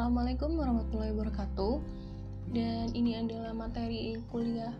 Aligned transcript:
Assalamualaikum 0.00 0.56
warahmatullahi 0.56 1.12
wabarakatuh. 1.12 1.76
Dan 2.56 2.88
ini 2.96 3.20
adalah 3.20 3.52
materi 3.52 4.16
kuliah 4.32 4.72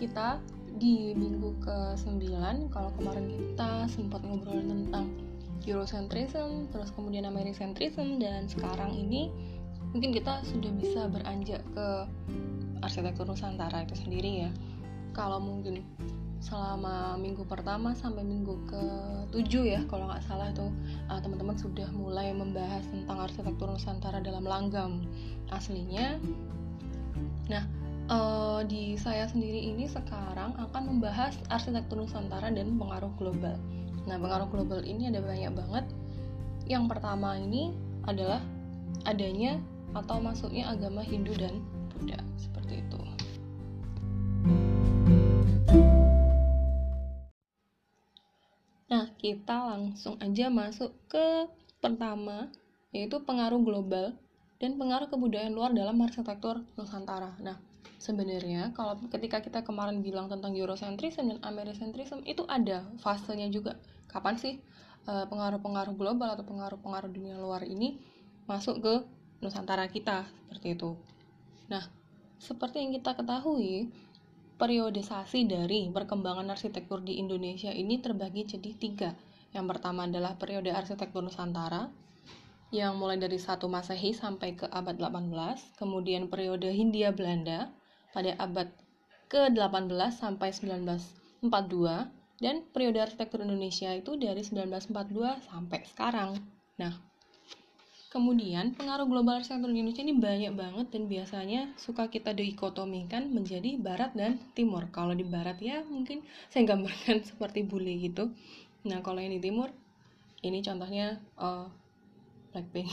kita 0.00 0.40
di 0.80 1.12
minggu 1.12 1.60
ke-9 1.60 2.24
Kalau 2.72 2.88
kemarin 2.96 3.28
kita 3.28 3.84
sempat 3.92 4.24
ngobrol 4.24 4.64
tentang 4.64 5.12
Eurocentrism, 5.68 6.72
terus 6.72 6.88
kemudian 6.96 7.28
Americentrism 7.28 8.16
Dan 8.16 8.48
sekarang 8.48 8.96
ini 8.96 9.28
mungkin 9.92 10.08
kita 10.08 10.40
sudah 10.48 10.72
bisa 10.72 11.12
beranjak 11.12 11.60
ke 11.76 11.86
arsitektur 12.80 13.28
Nusantara 13.28 13.84
itu 13.84 13.92
sendiri 13.92 14.48
ya. 14.48 14.50
Kalau 15.12 15.36
mungkin 15.36 15.84
selama 16.40 17.16
minggu 17.16 17.42
pertama 17.48 17.96
sampai 17.96 18.22
minggu 18.22 18.54
ke 18.68 18.82
tujuh 19.32 19.64
ya 19.66 19.80
kalau 19.88 20.06
nggak 20.06 20.22
salah 20.28 20.52
tuh 20.52 20.68
uh, 21.08 21.18
teman-teman 21.18 21.56
sudah 21.56 21.88
mulai 21.90 22.30
membahas 22.36 22.84
tentang 22.86 23.18
arsitektur 23.18 23.72
Nusantara 23.72 24.20
dalam 24.20 24.44
langgam 24.44 25.02
aslinya. 25.50 26.20
Nah 27.48 27.64
uh, 28.12 28.60
di 28.62 28.94
saya 29.00 29.26
sendiri 29.26 29.74
ini 29.74 29.88
sekarang 29.88 30.54
akan 30.54 30.82
membahas 30.96 31.34
arsitektur 31.48 32.04
Nusantara 32.04 32.52
dan 32.52 32.76
pengaruh 32.76 33.10
global. 33.16 33.56
Nah 34.06 34.16
pengaruh 34.20 34.48
global 34.52 34.80
ini 34.84 35.10
ada 35.10 35.24
banyak 35.24 35.52
banget. 35.56 35.84
Yang 36.66 36.84
pertama 36.90 37.38
ini 37.38 37.74
adalah 38.06 38.42
adanya 39.06 39.58
atau 39.94 40.18
masuknya 40.20 40.68
agama 40.70 41.00
Hindu 41.02 41.34
dan 41.34 41.62
Buddha 41.94 42.18
seperti 42.36 42.84
itu. 42.84 42.95
Nah, 48.86 49.10
kita 49.18 49.66
langsung 49.74 50.14
aja 50.22 50.46
masuk 50.46 50.94
ke 51.10 51.50
pertama, 51.82 52.54
yaitu 52.94 53.18
pengaruh 53.26 53.58
global 53.58 54.14
dan 54.62 54.78
pengaruh 54.78 55.10
kebudayaan 55.10 55.52
luar 55.52 55.74
dalam 55.74 55.98
arsitektur 55.98 56.62
Nusantara. 56.78 57.34
Nah, 57.42 57.58
sebenarnya 57.98 58.70
kalau 58.78 58.94
ketika 59.10 59.42
kita 59.42 59.66
kemarin 59.66 60.00
bilang 60.06 60.30
tentang 60.30 60.54
Eurocentrism 60.54 61.34
dan 61.34 61.38
Americentrism 61.42 62.22
itu 62.22 62.46
ada 62.46 62.86
fasenya 63.02 63.50
juga. 63.50 63.74
Kapan 64.06 64.38
sih 64.38 64.54
eh, 65.10 65.26
pengaruh-pengaruh 65.26 65.98
global 65.98 66.38
atau 66.38 66.46
pengaruh-pengaruh 66.46 67.10
dunia 67.10 67.36
luar 67.42 67.66
ini 67.66 67.98
masuk 68.46 68.80
ke 68.80 68.94
Nusantara 69.42 69.90
kita 69.90 70.24
seperti 70.46 70.78
itu. 70.78 70.94
Nah, 71.68 71.84
seperti 72.38 72.80
yang 72.80 72.94
kita 72.94 73.18
ketahui, 73.18 73.90
periodisasi 74.56 75.44
dari 75.44 75.92
perkembangan 75.92 76.48
arsitektur 76.52 77.04
di 77.04 77.20
Indonesia 77.20 77.68
ini 77.68 78.00
terbagi 78.00 78.48
jadi 78.48 78.70
tiga. 78.76 79.10
Yang 79.52 79.66
pertama 79.76 80.08
adalah 80.08 80.36
periode 80.36 80.72
arsitektur 80.72 81.24
Nusantara, 81.24 81.92
yang 82.74 82.98
mulai 82.98 83.16
dari 83.16 83.38
1 83.38 83.62
Masehi 83.70 84.10
sampai 84.10 84.58
ke 84.58 84.66
abad 84.66 84.98
18, 84.98 85.78
kemudian 85.78 86.26
periode 86.26 86.66
Hindia 86.72 87.14
Belanda 87.14 87.70
pada 88.10 88.34
abad 88.42 88.68
ke-18 89.30 90.12
sampai 90.12 90.50
1942, 90.50 92.10
dan 92.42 92.64
periode 92.74 93.00
arsitektur 93.00 93.40
Indonesia 93.40 93.92
itu 93.94 94.18
dari 94.18 94.42
1942 94.44 95.46
sampai 95.46 95.80
sekarang. 95.88 96.36
Nah, 96.76 96.92
Kemudian, 98.06 98.70
pengaruh 98.78 99.10
global 99.10 99.42
arsitektur 99.42 99.66
Indonesia 99.66 99.98
ini 100.06 100.14
banyak 100.14 100.54
banget 100.54 100.86
dan 100.94 101.10
biasanya 101.10 101.74
suka 101.74 102.06
kita 102.06 102.30
dikotomikan 102.30 103.34
menjadi 103.34 103.74
barat 103.82 104.14
dan 104.14 104.38
timur. 104.54 104.86
Kalau 104.94 105.10
di 105.10 105.26
barat 105.26 105.58
ya 105.58 105.82
mungkin 105.82 106.22
saya 106.46 106.70
gambarkan 106.70 107.22
seperti 107.28 107.66
bule 107.66 107.90
gitu. 107.98 108.30
Nah, 108.86 109.02
kalau 109.02 109.18
yang 109.18 109.34
di 109.34 109.42
timur, 109.42 109.74
ini 110.46 110.62
contohnya 110.62 111.18
uh, 111.34 111.66
Blackpink 112.54 112.86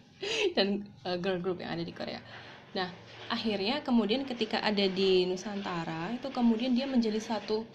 dan 0.56 0.88
uh, 1.04 1.20
girl 1.20 1.36
group 1.36 1.60
yang 1.60 1.76
ada 1.76 1.84
di 1.84 1.92
Korea. 1.92 2.24
Nah, 2.72 2.88
akhirnya 3.28 3.84
kemudian 3.84 4.24
ketika 4.24 4.64
ada 4.64 4.88
di 4.88 5.28
Nusantara, 5.28 6.16
itu 6.16 6.32
kemudian 6.32 6.72
dia 6.72 6.88
menjadi 6.88 7.20
satu 7.20 7.68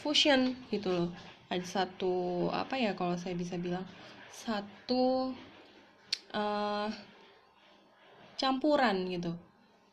fusion 0.00 0.54
gitu 0.70 0.88
loh. 0.94 1.10
Ada 1.50 1.66
satu, 1.66 2.46
apa 2.54 2.78
ya 2.78 2.94
kalau 2.94 3.18
saya 3.18 3.34
bisa 3.34 3.58
bilang, 3.58 3.82
satu 4.30 5.34
uh, 6.34 6.88
campuran 8.40 9.06
gitu 9.10 9.36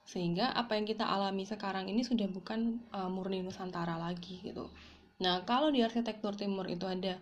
sehingga 0.07 0.55
apa 0.55 0.79
yang 0.79 0.87
kita 0.87 1.03
alami 1.03 1.43
sekarang 1.43 1.91
ini 1.91 1.99
sudah 1.99 2.31
bukan 2.31 2.79
uh, 2.95 3.11
murni 3.11 3.43
Nusantara 3.43 3.99
lagi 3.99 4.39
gitu. 4.39 4.71
Nah 5.19 5.43
kalau 5.43 5.67
di 5.67 5.83
arsitektur 5.83 6.31
Timur 6.39 6.63
itu 6.71 6.87
ada 6.87 7.19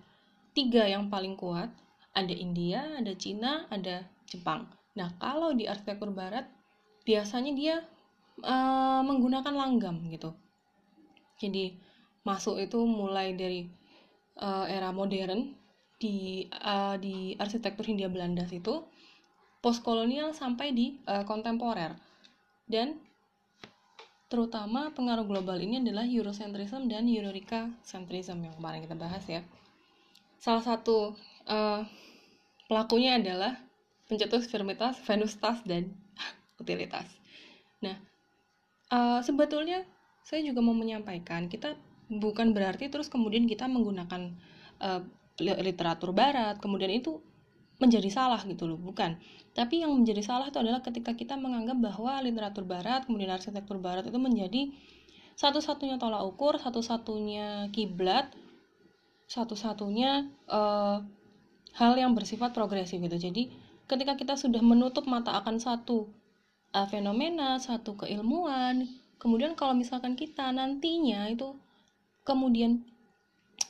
tiga 0.53 0.85
yang 0.85 1.09
paling 1.09 1.33
kuat, 1.33 1.73
ada 2.13 2.29
India, 2.29 2.85
ada 3.01 3.17
Cina, 3.17 3.65
ada 3.73 4.05
Jepang. 4.29 4.69
Nah 4.93 5.09
kalau 5.17 5.57
di 5.57 5.65
arsitektur 5.65 6.13
Barat 6.13 6.45
biasanya 7.09 7.51
dia 7.57 7.75
uh, 8.45 9.01
menggunakan 9.01 9.53
langgam 9.57 10.05
gitu. 10.13 10.37
Jadi 11.41 11.81
masuk 12.21 12.61
itu 12.61 12.77
mulai 12.85 13.33
dari 13.33 13.65
uh, 14.37 14.69
era 14.69 14.93
modern 14.93 15.57
di 15.97 16.45
uh, 16.53 17.01
di 17.01 17.33
arsitektur 17.41 17.81
Hindia 17.81 18.13
Belanda 18.13 18.45
situ 18.45 18.85
postkolonial 19.65 20.29
sampai 20.37 20.69
di 20.77 20.93
uh, 21.09 21.25
kontemporer. 21.25 21.97
Dan 22.69 23.01
terutama 24.29 24.93
pengaruh 24.93 25.25
global 25.25 25.57
ini 25.57 25.81
adalah 25.81 26.05
Eurocentrism 26.05 26.85
dan 26.85 27.09
Eureka-centrism 27.09 28.45
yang 28.45 28.53
kemarin 28.53 28.85
kita 28.85 28.93
bahas 28.93 29.25
ya. 29.25 29.41
Salah 30.37 30.61
satu 30.61 31.17
uh, 31.49 31.81
pelakunya 32.69 33.17
adalah 33.17 33.57
pencetus 34.05 34.45
firmitas, 34.45 35.01
venustas, 35.01 35.65
dan 35.65 35.89
utilitas. 36.61 37.09
Nah, 37.81 37.97
uh, 38.93 39.25
sebetulnya 39.25 39.81
saya 40.21 40.45
juga 40.45 40.61
mau 40.61 40.77
menyampaikan 40.77 41.49
kita 41.49 41.73
bukan 42.05 42.53
berarti 42.53 42.85
terus 42.93 43.09
kemudian 43.09 43.49
kita 43.49 43.65
menggunakan 43.65 44.29
uh, 44.77 45.01
literatur 45.41 46.13
barat, 46.13 46.61
kemudian 46.61 46.93
itu 46.93 47.17
menjadi 47.79 48.07
salah 48.07 48.39
gitu 48.47 48.67
loh, 48.67 48.79
bukan. 48.79 49.19
Tapi 49.55 49.83
yang 49.83 49.91
menjadi 49.95 50.23
salah 50.23 50.47
itu 50.47 50.59
adalah 50.59 50.83
ketika 50.83 51.15
kita 51.15 51.35
menganggap 51.35 51.79
bahwa 51.79 52.19
literatur 52.23 52.63
barat, 52.63 53.07
kemudian 53.07 53.31
arsitektur 53.31 53.79
barat 53.79 54.07
itu 54.07 54.19
menjadi 54.19 54.71
satu-satunya 55.35 55.99
tolak 55.99 56.23
ukur, 56.23 56.55
satu-satunya 56.55 57.71
kiblat, 57.75 58.31
satu-satunya 59.27 60.31
uh, 60.47 61.03
hal 61.75 61.93
yang 61.99 62.15
bersifat 62.15 62.55
progresif 62.55 63.03
gitu. 63.03 63.19
Jadi 63.19 63.51
ketika 63.85 64.15
kita 64.15 64.33
sudah 64.39 64.63
menutup 64.63 65.03
mata 65.07 65.35
akan 65.35 65.59
satu 65.59 66.07
uh, 66.71 66.87
fenomena, 66.87 67.59
satu 67.59 67.99
keilmuan, 67.99 68.87
kemudian 69.19 69.59
kalau 69.59 69.75
misalkan 69.75 70.15
kita 70.15 70.51
nantinya 70.55 71.27
itu 71.27 71.55
kemudian 72.23 72.87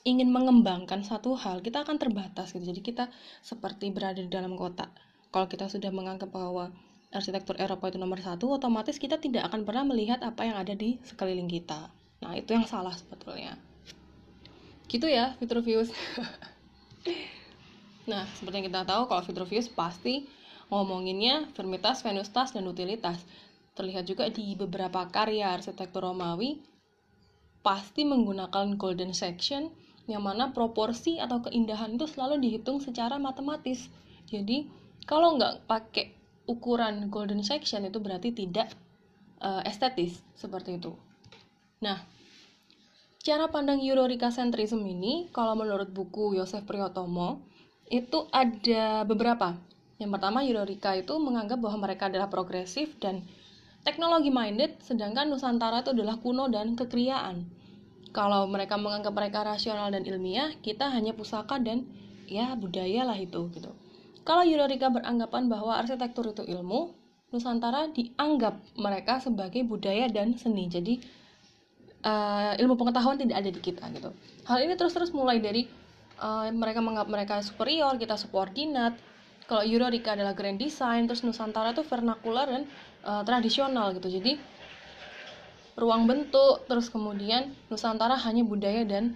ingin 0.06 0.30
mengembangkan 0.30 1.02
satu 1.02 1.34
hal, 1.34 1.66
kita 1.66 1.82
akan 1.82 1.98
terbatas 1.98 2.54
gitu. 2.54 2.62
Jadi 2.62 2.82
kita 2.86 3.10
seperti 3.42 3.90
berada 3.90 4.22
di 4.22 4.30
dalam 4.30 4.54
kotak. 4.54 4.94
Kalau 5.34 5.50
kita 5.50 5.66
sudah 5.66 5.90
menganggap 5.90 6.30
bahwa 6.30 6.70
arsitektur 7.10 7.58
Eropa 7.58 7.90
itu 7.90 7.98
nomor 7.98 8.22
satu, 8.22 8.54
otomatis 8.54 9.02
kita 9.02 9.18
tidak 9.18 9.50
akan 9.50 9.66
pernah 9.66 9.84
melihat 9.84 10.22
apa 10.22 10.46
yang 10.46 10.62
ada 10.62 10.78
di 10.78 11.02
sekeliling 11.02 11.50
kita. 11.50 11.90
Nah, 12.22 12.38
itu 12.38 12.54
yang 12.54 12.70
salah 12.70 12.94
sebetulnya. 12.94 13.58
Gitu 14.86 15.10
ya, 15.10 15.34
Vitruvius. 15.42 15.90
nah, 18.12 18.30
seperti 18.38 18.62
yang 18.62 18.68
kita 18.70 18.86
tahu, 18.86 19.10
kalau 19.10 19.26
Vitruvius 19.26 19.68
pasti 19.74 20.30
ngomonginnya 20.70 21.50
firmitas, 21.58 22.06
venustas, 22.06 22.54
dan 22.54 22.70
utilitas. 22.70 23.18
Terlihat 23.76 24.06
juga 24.08 24.30
di 24.30 24.54
beberapa 24.56 25.10
karya 25.10 25.52
arsitektur 25.52 26.06
Romawi, 26.06 26.64
pasti 27.66 28.08
menggunakan 28.08 28.80
golden 28.80 29.12
section, 29.12 29.68
yang 30.06 30.22
mana 30.22 30.54
proporsi 30.54 31.18
atau 31.18 31.42
keindahan 31.42 31.98
itu 31.98 32.06
selalu 32.06 32.38
dihitung 32.42 32.78
secara 32.78 33.18
matematis. 33.18 33.90
Jadi 34.30 34.70
kalau 35.10 35.38
nggak 35.38 35.66
pakai 35.66 36.14
ukuran 36.46 37.10
golden 37.10 37.42
section 37.42 37.86
itu 37.86 37.98
berarti 37.98 38.30
tidak 38.30 38.70
uh, 39.42 39.66
estetis 39.66 40.22
seperti 40.38 40.78
itu. 40.78 40.94
Nah, 41.82 42.02
cara 43.26 43.50
pandang 43.50 43.82
Euroricacentrism 43.82 44.82
ini 44.86 45.30
kalau 45.34 45.58
menurut 45.58 45.90
buku 45.90 46.38
Yosef 46.38 46.62
Priyotomo 46.66 47.42
itu 47.90 48.30
ada 48.30 49.06
beberapa. 49.06 49.58
Yang 49.98 50.12
pertama 50.20 50.46
Eurorica 50.46 50.94
itu 50.94 51.18
menganggap 51.18 51.58
bahwa 51.62 51.90
mereka 51.90 52.12
adalah 52.12 52.30
progresif 52.30 52.94
dan 53.02 53.26
teknologi 53.86 54.34
minded 54.34 54.82
sedangkan 54.82 55.30
Nusantara 55.30 55.86
itu 55.86 55.94
adalah 55.94 56.18
kuno 56.18 56.50
dan 56.50 56.74
kekriaan 56.74 57.46
kalau 58.16 58.48
mereka 58.48 58.80
menganggap 58.80 59.12
mereka 59.12 59.44
rasional 59.44 59.92
dan 59.92 60.08
ilmiah, 60.08 60.56
kita 60.64 60.88
hanya 60.88 61.12
pusaka 61.12 61.60
dan 61.60 61.84
ya 62.32 62.56
budaya 62.56 63.04
lah 63.04 63.20
itu 63.20 63.52
gitu. 63.52 63.76
Kalau 64.24 64.48
Eureka 64.48 64.88
beranggapan 64.88 65.52
bahwa 65.52 65.76
arsitektur 65.76 66.32
itu 66.32 66.48
ilmu, 66.48 66.96
Nusantara 67.36 67.92
dianggap 67.92 68.56
mereka 68.80 69.20
sebagai 69.20 69.68
budaya 69.68 70.08
dan 70.08 70.40
seni. 70.40 70.72
Jadi 70.72 71.04
uh, 72.08 72.56
ilmu 72.56 72.80
pengetahuan 72.80 73.20
tidak 73.20 73.44
ada 73.44 73.50
di 73.52 73.60
kita 73.60 73.84
gitu. 73.92 74.16
Hal 74.48 74.64
ini 74.64 74.80
terus-terus 74.80 75.12
mulai 75.12 75.44
dari 75.44 75.68
uh, 76.24 76.48
mereka 76.56 76.80
menganggap 76.80 77.12
mereka 77.12 77.36
superior, 77.44 78.00
kita 78.00 78.16
subordinat, 78.16 78.96
kalau 79.46 79.62
Eurorika 79.62 80.18
adalah 80.18 80.34
grand 80.34 80.58
design 80.58 81.06
terus 81.06 81.22
Nusantara 81.22 81.76
itu 81.76 81.86
vernakular 81.86 82.50
dan 82.50 82.64
uh, 83.06 83.22
tradisional 83.22 83.94
gitu 83.94 84.10
jadi 84.10 84.42
ruang 85.76 86.08
bentuk 86.08 86.64
terus 86.72 86.88
kemudian 86.88 87.52
Nusantara 87.68 88.16
hanya 88.16 88.48
budaya 88.48 88.88
dan 88.88 89.16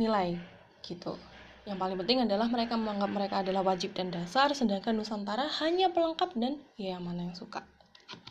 nilai 0.00 0.40
gitu. 0.80 1.16
Yang 1.62 1.78
paling 1.78 1.96
penting 2.02 2.18
adalah 2.26 2.50
mereka 2.50 2.74
menganggap 2.74 3.10
mereka 3.12 3.34
adalah 3.44 3.62
wajib 3.62 3.94
dan 3.94 4.10
dasar 4.10 4.50
sedangkan 4.56 4.96
Nusantara 4.96 5.46
hanya 5.62 5.92
pelengkap 5.92 6.34
dan 6.34 6.58
ya 6.80 6.96
mana 6.98 7.30
yang 7.30 7.36
suka 7.36 7.62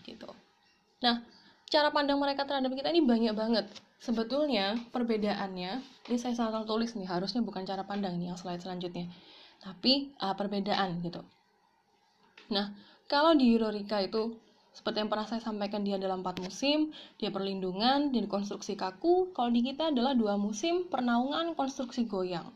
gitu. 0.04 0.28
Nah 1.06 1.24
cara 1.72 1.94
pandang 1.94 2.20
mereka 2.20 2.44
terhadap 2.44 2.74
kita 2.74 2.92
ini 2.92 3.06
banyak 3.06 3.34
banget. 3.38 3.66
Sebetulnya 4.02 4.82
perbedaannya 4.90 5.72
ini 6.10 6.18
saya 6.18 6.34
salah 6.34 6.66
tulis 6.66 6.98
nih 6.98 7.06
harusnya 7.06 7.46
bukan 7.46 7.64
cara 7.70 7.86
pandang 7.86 8.18
nih 8.18 8.34
yang 8.34 8.38
slide 8.38 8.66
selanjutnya 8.66 9.08
tapi 9.62 10.10
uh, 10.18 10.34
perbedaan 10.34 11.06
gitu. 11.06 11.22
Nah 12.50 12.74
kalau 13.06 13.38
di 13.38 13.54
Eurorika 13.54 14.02
itu 14.02 14.34
seperti 14.72 15.04
yang 15.04 15.12
pernah 15.12 15.28
saya 15.28 15.44
sampaikan 15.44 15.84
dia 15.84 16.00
adalah 16.00 16.16
empat 16.16 16.40
musim 16.40 16.96
dia 17.20 17.28
perlindungan 17.28 18.16
dan 18.16 18.26
konstruksi 18.32 18.80
kaku. 18.80 19.36
Kalau 19.36 19.52
di 19.52 19.62
kita 19.68 19.92
adalah 19.92 20.16
dua 20.16 20.40
musim 20.40 20.88
pernaungan 20.88 21.54
konstruksi 21.60 22.08
goyang. 22.08 22.48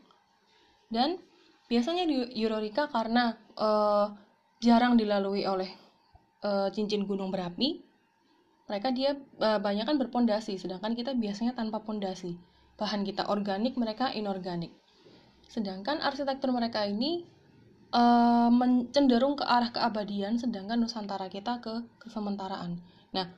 Dan 0.88 1.20
biasanya 1.68 2.08
di 2.08 2.40
Eurorika 2.40 2.88
karena 2.88 3.36
uh, 3.60 4.16
jarang 4.64 4.96
dilalui 4.96 5.44
oleh 5.44 5.68
uh, 6.40 6.72
cincin 6.72 7.04
gunung 7.04 7.28
berapi 7.28 7.84
mereka 8.66 8.90
dia 8.90 9.14
uh, 9.38 9.60
banyak 9.62 9.86
kan 9.86 9.96
berpondasi. 10.00 10.58
Sedangkan 10.58 10.98
kita 10.98 11.14
biasanya 11.14 11.54
tanpa 11.54 11.84
pondasi. 11.84 12.34
Bahan 12.76 13.06
kita 13.06 13.28
organik 13.30 13.78
mereka 13.78 14.10
inorganik. 14.10 14.74
Sedangkan 15.46 16.02
arsitektur 16.02 16.50
mereka 16.50 16.82
ini 16.84 17.24
uh, 17.92 18.50
cenderung 18.94 19.38
ke 19.38 19.44
arah 19.44 19.70
keabadian 19.70 20.38
sedangkan 20.40 20.80
nusantara 20.80 21.30
kita 21.30 21.60
ke 21.60 21.84
kesementaraan 22.02 22.80
nah 23.12 23.30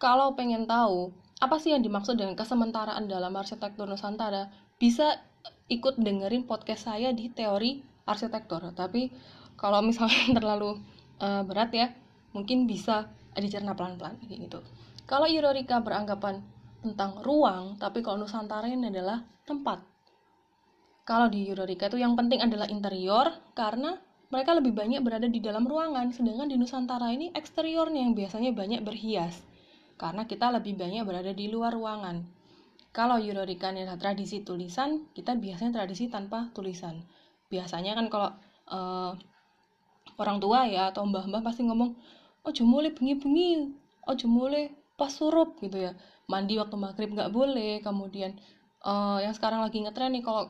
kalau 0.00 0.34
pengen 0.38 0.64
tahu 0.64 1.12
apa 1.42 1.60
sih 1.60 1.76
yang 1.76 1.84
dimaksud 1.84 2.16
dengan 2.16 2.34
kesementaraan 2.34 3.06
dalam 3.06 3.36
arsitektur 3.36 3.84
nusantara 3.84 4.48
bisa 4.80 5.20
ikut 5.68 6.00
dengerin 6.00 6.48
podcast 6.48 6.88
saya 6.88 7.12
di 7.12 7.28
teori 7.28 7.84
arsitektur 8.08 8.72
tapi 8.72 9.12
kalau 9.60 9.80
misalnya 9.84 10.32
terlalu 10.40 10.80
uh, 11.20 11.42
berat 11.44 11.70
ya 11.72 11.88
mungkin 12.36 12.68
bisa 12.68 13.08
dicerna 13.36 13.72
pelan-pelan 13.72 14.16
gitu. 14.28 14.60
Kalau 15.08 15.24
Eurorika 15.24 15.80
beranggapan 15.80 16.44
tentang 16.84 17.20
ruang, 17.24 17.80
tapi 17.80 18.04
kalau 18.04 18.20
Nusantara 18.24 18.68
ini 18.68 18.92
adalah 18.92 19.24
tempat. 19.48 19.80
Kalau 21.06 21.30
di 21.30 21.46
Eurorika 21.46 21.86
itu 21.86 22.02
yang 22.02 22.18
penting 22.18 22.42
adalah 22.42 22.66
interior 22.66 23.30
karena 23.54 23.94
mereka 24.26 24.58
lebih 24.58 24.74
banyak 24.74 25.06
berada 25.06 25.30
di 25.30 25.38
dalam 25.38 25.62
ruangan, 25.62 26.10
sedangkan 26.10 26.50
di 26.50 26.58
Nusantara 26.58 27.14
ini 27.14 27.30
eksteriornya 27.30 28.10
yang 28.10 28.18
biasanya 28.18 28.50
banyak 28.50 28.82
berhias 28.82 29.38
karena 29.96 30.26
kita 30.26 30.50
lebih 30.50 30.74
banyak 30.74 31.06
berada 31.06 31.30
di 31.30 31.46
luar 31.46 31.72
ruangan. 31.72 32.26
Kalau 32.90 33.22
Eurorika 33.22 33.70
ini 33.70 33.86
adalah 33.86 34.00
tradisi 34.00 34.42
tulisan, 34.42 35.06
kita 35.14 35.38
biasanya 35.38 35.84
tradisi 35.84 36.10
tanpa 36.10 36.50
tulisan. 36.50 37.00
Biasanya 37.48 37.94
kan 37.94 38.06
kalau 38.10 38.30
uh, 38.72 39.12
orang 40.18 40.38
tua 40.40 40.64
ya 40.66 40.90
atau 40.90 41.04
mbah-mbah 41.04 41.44
pasti 41.44 41.62
ngomong 41.68 41.94
ojo 42.46 42.62
mulai 42.62 42.94
bengi-bengi 42.94 43.74
ojo 44.06 44.26
mulai 44.30 44.70
pas 44.96 45.12
surup 45.12 45.58
gitu 45.60 45.76
ya 45.76 45.92
mandi 46.30 46.56
waktu 46.56 46.76
maghrib 46.78 47.12
nggak 47.12 47.30
boleh 47.34 47.82
kemudian 47.84 48.38
uh, 48.86 49.20
yang 49.20 49.34
sekarang 49.36 49.60
lagi 49.60 49.82
ngetren 49.82 50.14
nih 50.14 50.24
kalau 50.24 50.48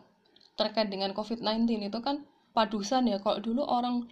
terkait 0.57 0.89
dengan 0.89 1.13
covid-19 1.13 1.69
itu 1.87 1.99
kan 2.01 2.25
padusan 2.57 3.07
ya. 3.07 3.21
Kalau 3.21 3.39
dulu 3.39 3.63
orang 3.63 4.09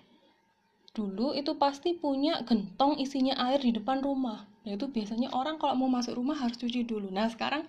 dulu 0.95 1.35
itu 1.35 1.59
pasti 1.59 1.97
punya 1.99 2.45
gentong 2.47 3.01
isinya 3.03 3.35
air 3.51 3.59
di 3.59 3.75
depan 3.75 4.05
rumah. 4.05 4.47
Nah 4.65 4.73
itu 4.77 4.87
biasanya 4.87 5.33
orang 5.35 5.59
kalau 5.59 5.75
mau 5.75 5.91
masuk 5.91 6.21
rumah 6.21 6.39
harus 6.39 6.55
cuci 6.61 6.87
dulu. 6.87 7.11
Nah 7.11 7.27
sekarang 7.27 7.67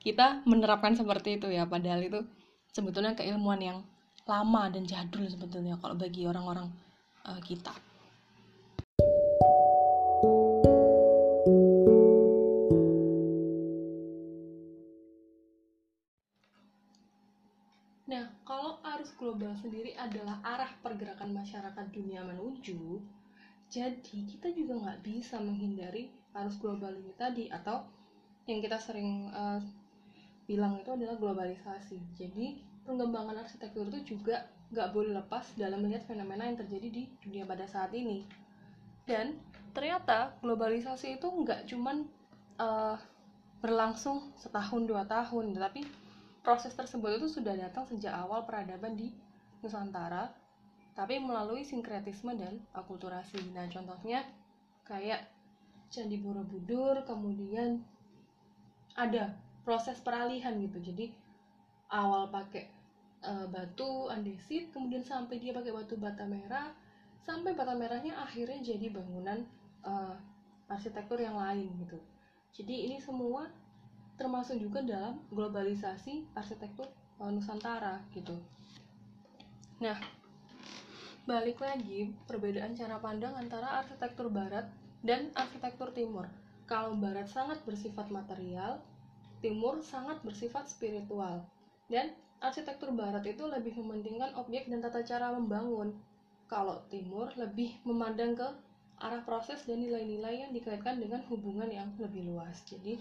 kita 0.00 0.44
menerapkan 0.46 0.94
seperti 0.94 1.40
itu 1.40 1.50
ya. 1.50 1.66
Padahal 1.66 2.04
itu 2.04 2.20
sebetulnya 2.70 3.18
keilmuan 3.18 3.58
yang 3.58 3.78
lama 4.28 4.70
dan 4.70 4.86
jadul 4.86 5.26
sebetulnya 5.26 5.74
kalau 5.82 5.98
bagi 5.98 6.22
orang-orang 6.22 6.70
uh, 7.26 7.40
kita 7.42 7.74
global 19.20 19.52
sendiri 19.60 19.92
adalah 20.00 20.40
arah 20.40 20.72
pergerakan 20.80 21.36
masyarakat 21.36 21.86
dunia 21.92 22.24
menuju, 22.24 23.04
jadi 23.70 24.00
kita 24.02 24.50
juga 24.50 24.80
nggak 24.82 25.04
bisa 25.06 25.38
menghindari 25.38 26.10
arus 26.34 26.58
global 26.58 26.90
ini 26.90 27.12
tadi 27.14 27.46
atau 27.52 27.86
yang 28.50 28.58
kita 28.58 28.80
sering 28.82 29.30
uh, 29.30 29.62
bilang 30.50 30.82
itu 30.82 30.90
adalah 30.90 31.14
globalisasi. 31.14 32.02
Jadi 32.18 32.58
pengembangan 32.82 33.46
arsitektur 33.46 33.86
itu 33.94 34.18
juga 34.18 34.50
nggak 34.74 34.90
boleh 34.90 35.14
lepas 35.22 35.54
dalam 35.54 35.86
melihat 35.86 36.02
fenomena 36.10 36.50
yang 36.50 36.58
terjadi 36.58 36.88
di 36.90 37.02
dunia 37.22 37.46
pada 37.46 37.62
saat 37.70 37.94
ini. 37.94 38.26
Dan 39.06 39.38
ternyata 39.70 40.34
globalisasi 40.42 41.22
itu 41.22 41.30
nggak 41.30 41.70
cuman 41.70 42.10
uh, 42.58 42.98
berlangsung 43.62 44.34
setahun 44.34 44.82
dua 44.82 45.06
tahun, 45.06 45.54
tetapi 45.54 45.86
proses 46.40 46.72
tersebut 46.72 47.20
itu 47.20 47.28
sudah 47.28 47.52
datang 47.56 47.84
sejak 47.84 48.12
awal 48.16 48.48
peradaban 48.48 48.96
di 48.96 49.12
Nusantara, 49.60 50.32
tapi 50.96 51.20
melalui 51.20 51.64
sinkretisme 51.64 52.32
dan 52.36 52.60
akulturasi. 52.72 53.52
Nah, 53.52 53.68
contohnya 53.68 54.24
kayak 54.88 55.28
Candi 55.92 56.16
Borobudur, 56.16 57.04
kemudian 57.04 57.82
ada 58.96 59.36
proses 59.66 60.00
peralihan 60.00 60.56
gitu. 60.58 60.80
Jadi 60.80 61.12
awal 61.92 62.30
pakai 62.32 62.64
e, 63.20 63.32
batu 63.50 64.08
andesit, 64.08 64.72
kemudian 64.72 65.04
sampai 65.04 65.42
dia 65.42 65.52
pakai 65.52 65.74
batu 65.74 65.98
bata 65.98 66.24
merah, 66.24 66.72
sampai 67.26 67.52
bata 67.52 67.76
merahnya 67.76 68.16
akhirnya 68.16 68.62
jadi 68.62 68.88
bangunan 68.88 69.44
e, 69.82 69.92
arsitektur 70.70 71.18
yang 71.20 71.36
lain 71.36 71.68
gitu. 71.84 71.98
Jadi 72.54 72.90
ini 72.90 72.96
semua 73.02 73.50
termasuk 74.20 74.60
juga 74.60 74.84
dalam 74.84 75.16
globalisasi 75.32 76.28
arsitektur 76.36 76.84
uh, 77.16 77.32
Nusantara 77.32 78.04
gitu. 78.12 78.36
Nah, 79.80 79.96
balik 81.24 81.56
lagi 81.64 82.12
perbedaan 82.28 82.76
cara 82.76 83.00
pandang 83.00 83.32
antara 83.32 83.80
arsitektur 83.80 84.28
barat 84.28 84.68
dan 85.00 85.32
arsitektur 85.32 85.96
timur. 85.96 86.28
Kalau 86.68 86.92
barat 87.00 87.32
sangat 87.32 87.64
bersifat 87.64 88.12
material, 88.12 88.84
timur 89.40 89.80
sangat 89.80 90.20
bersifat 90.20 90.68
spiritual. 90.68 91.48
Dan 91.88 92.12
arsitektur 92.44 92.92
barat 92.92 93.24
itu 93.24 93.48
lebih 93.48 93.72
mementingkan 93.80 94.36
objek 94.36 94.68
dan 94.68 94.84
tata 94.84 95.00
cara 95.00 95.32
membangun. 95.32 95.96
Kalau 96.44 96.84
timur 96.92 97.32
lebih 97.40 97.80
memandang 97.88 98.36
ke 98.36 98.48
arah 99.00 99.24
proses 99.24 99.64
dan 99.64 99.80
nilai-nilai 99.80 100.44
yang 100.44 100.52
dikaitkan 100.52 101.00
dengan 101.00 101.24
hubungan 101.32 101.72
yang 101.72 101.88
lebih 101.96 102.28
luas. 102.28 102.60
Jadi 102.68 103.00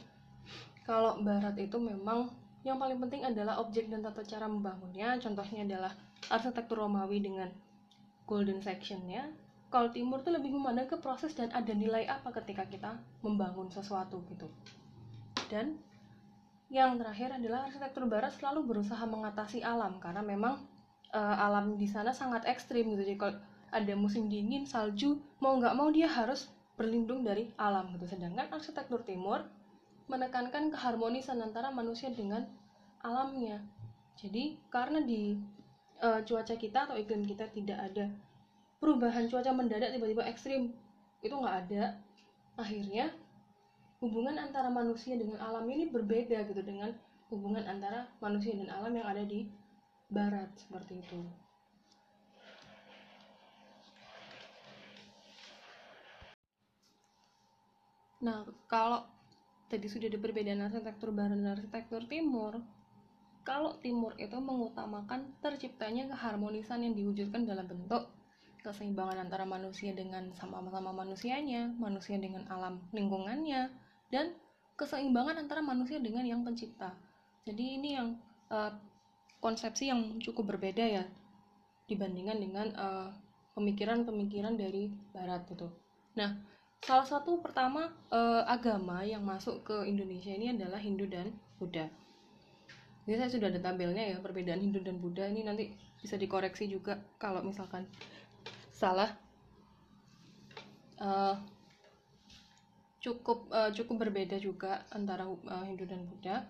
kalau 0.90 1.22
barat 1.22 1.54
itu 1.62 1.78
memang 1.78 2.34
yang 2.66 2.82
paling 2.82 2.98
penting 2.98 3.22
adalah 3.22 3.62
objek 3.62 3.94
dan 3.94 4.02
tata 4.02 4.26
cara 4.26 4.50
membangunnya. 4.50 5.22
Contohnya 5.22 5.62
adalah 5.62 5.94
arsitektur 6.34 6.82
Romawi 6.82 7.22
dengan 7.22 7.54
golden 8.26 8.58
sectionnya. 8.66 9.30
Kalau 9.70 9.94
timur 9.94 10.26
itu 10.26 10.34
lebih 10.34 10.50
memandang 10.50 10.90
ke 10.90 10.98
proses 10.98 11.38
dan 11.38 11.54
ada 11.54 11.70
nilai 11.78 12.10
apa 12.10 12.34
ketika 12.42 12.66
kita 12.66 12.98
membangun 13.22 13.70
sesuatu 13.70 14.26
gitu. 14.34 14.50
Dan 15.46 15.78
yang 16.74 16.98
terakhir 16.98 17.38
adalah 17.38 17.70
arsitektur 17.70 18.10
barat 18.10 18.34
selalu 18.34 18.66
berusaha 18.66 19.06
mengatasi 19.06 19.62
alam 19.62 20.02
karena 20.02 20.26
memang 20.26 20.58
e, 21.14 21.22
alam 21.22 21.78
di 21.78 21.86
sana 21.86 22.18
sangat 22.18 22.50
ekstrim 22.50 22.90
gitu. 22.98 23.06
Jadi 23.14 23.18
kalau 23.22 23.38
ada 23.70 23.94
musim 23.94 24.26
dingin 24.26 24.66
salju 24.66 25.22
mau 25.38 25.54
nggak 25.54 25.78
mau 25.78 25.94
dia 25.94 26.10
harus 26.10 26.50
berlindung 26.74 27.22
dari 27.22 27.54
alam 27.62 27.94
gitu. 27.94 28.10
Sedangkan 28.10 28.50
arsitektur 28.50 29.06
timur 29.06 29.46
menekankan 30.10 30.74
keharmonisan 30.74 31.38
antara 31.40 31.70
manusia 31.70 32.10
dengan 32.10 32.50
alamnya. 33.06 33.62
Jadi 34.18 34.58
karena 34.74 35.00
di 35.00 35.38
uh, 36.02 36.20
cuaca 36.26 36.58
kita 36.58 36.90
atau 36.90 36.98
iklim 36.98 37.24
kita 37.24 37.48
tidak 37.54 37.78
ada 37.80 38.10
perubahan 38.82 39.30
cuaca 39.30 39.54
mendadak 39.54 39.94
tiba-tiba 39.94 40.26
ekstrim 40.26 40.74
itu 41.22 41.32
nggak 41.32 41.70
ada. 41.70 41.96
Akhirnya 42.60 43.14
hubungan 44.04 44.36
antara 44.36 44.68
manusia 44.68 45.16
dengan 45.16 45.40
alam 45.40 45.64
ini 45.70 45.88
berbeda 45.88 46.44
gitu 46.50 46.60
dengan 46.66 46.92
hubungan 47.30 47.64
antara 47.70 48.10
manusia 48.20 48.58
dan 48.58 48.68
alam 48.74 48.92
yang 48.92 49.08
ada 49.08 49.24
di 49.24 49.48
barat 50.10 50.50
seperti 50.58 51.00
itu. 51.00 51.22
Nah, 58.20 58.44
kalau 58.68 59.08
tadi 59.70 59.86
sudah 59.86 60.10
ada 60.10 60.20
perbedaan 60.20 60.66
arsitektur 60.66 61.14
barat 61.14 61.38
dan 61.38 61.56
arsitektur 61.56 62.04
timur 62.10 62.60
kalau 63.48 63.78
timur 63.82 64.14
itu 64.20 64.36
mengutamakan 64.38 65.34
terciptanya 65.40 66.12
keharmonisan 66.12 66.86
yang 66.86 66.94
diwujudkan 66.94 67.48
dalam 67.48 67.66
bentuk 67.66 68.10
keseimbangan 68.60 69.26
antara 69.26 69.48
manusia 69.48 69.96
dengan 69.96 70.36
sama-sama 70.36 70.92
manusianya, 70.92 71.72
manusia 71.80 72.20
dengan 72.20 72.44
alam 72.52 72.84
lingkungannya, 72.92 73.72
dan 74.12 74.36
keseimbangan 74.76 75.40
antara 75.40 75.64
manusia 75.64 75.98
dengan 75.98 76.28
yang 76.28 76.44
pencipta. 76.44 76.92
Jadi 77.48 77.80
ini 77.80 77.96
yang 77.96 78.20
uh, 78.52 78.76
konsepsi 79.40 79.88
yang 79.88 80.20
cukup 80.20 80.56
berbeda 80.56 80.84
ya 80.84 81.04
dibandingkan 81.88 82.38
dengan 82.38 82.68
pemikiran 82.70 84.06
pemikiran-pemikiran 84.06 84.56
dari 84.56 84.94
Barat 85.12 85.44
gitu. 85.50 85.68
Nah, 86.16 86.38
salah 86.84 87.08
satu 87.08 87.44
pertama 87.44 87.92
uh, 88.10 88.44
agama 88.48 89.04
yang 89.04 89.22
masuk 89.22 89.64
ke 89.68 89.76
Indonesia 89.86 90.32
ini 90.32 90.56
adalah 90.56 90.80
Hindu 90.80 91.06
dan 91.06 91.36
Buddha. 91.60 91.88
Jadi 93.04 93.16
saya 93.18 93.30
sudah 93.30 93.48
ada 93.50 93.60
tabelnya 93.60 94.16
ya 94.16 94.18
perbedaan 94.22 94.62
Hindu 94.62 94.80
dan 94.86 95.02
Buddha 95.02 95.26
ini 95.26 95.42
nanti 95.44 95.74
bisa 96.00 96.16
dikoreksi 96.16 96.70
juga 96.70 97.02
kalau 97.20 97.42
misalkan 97.44 97.90
salah. 98.72 99.12
Uh, 101.00 101.40
cukup 103.00 103.48
uh, 103.56 103.72
cukup 103.72 104.08
berbeda 104.08 104.36
juga 104.38 104.84
antara 104.92 105.24
uh, 105.24 105.64
Hindu 105.64 105.88
dan 105.88 106.04
Buddha 106.04 106.44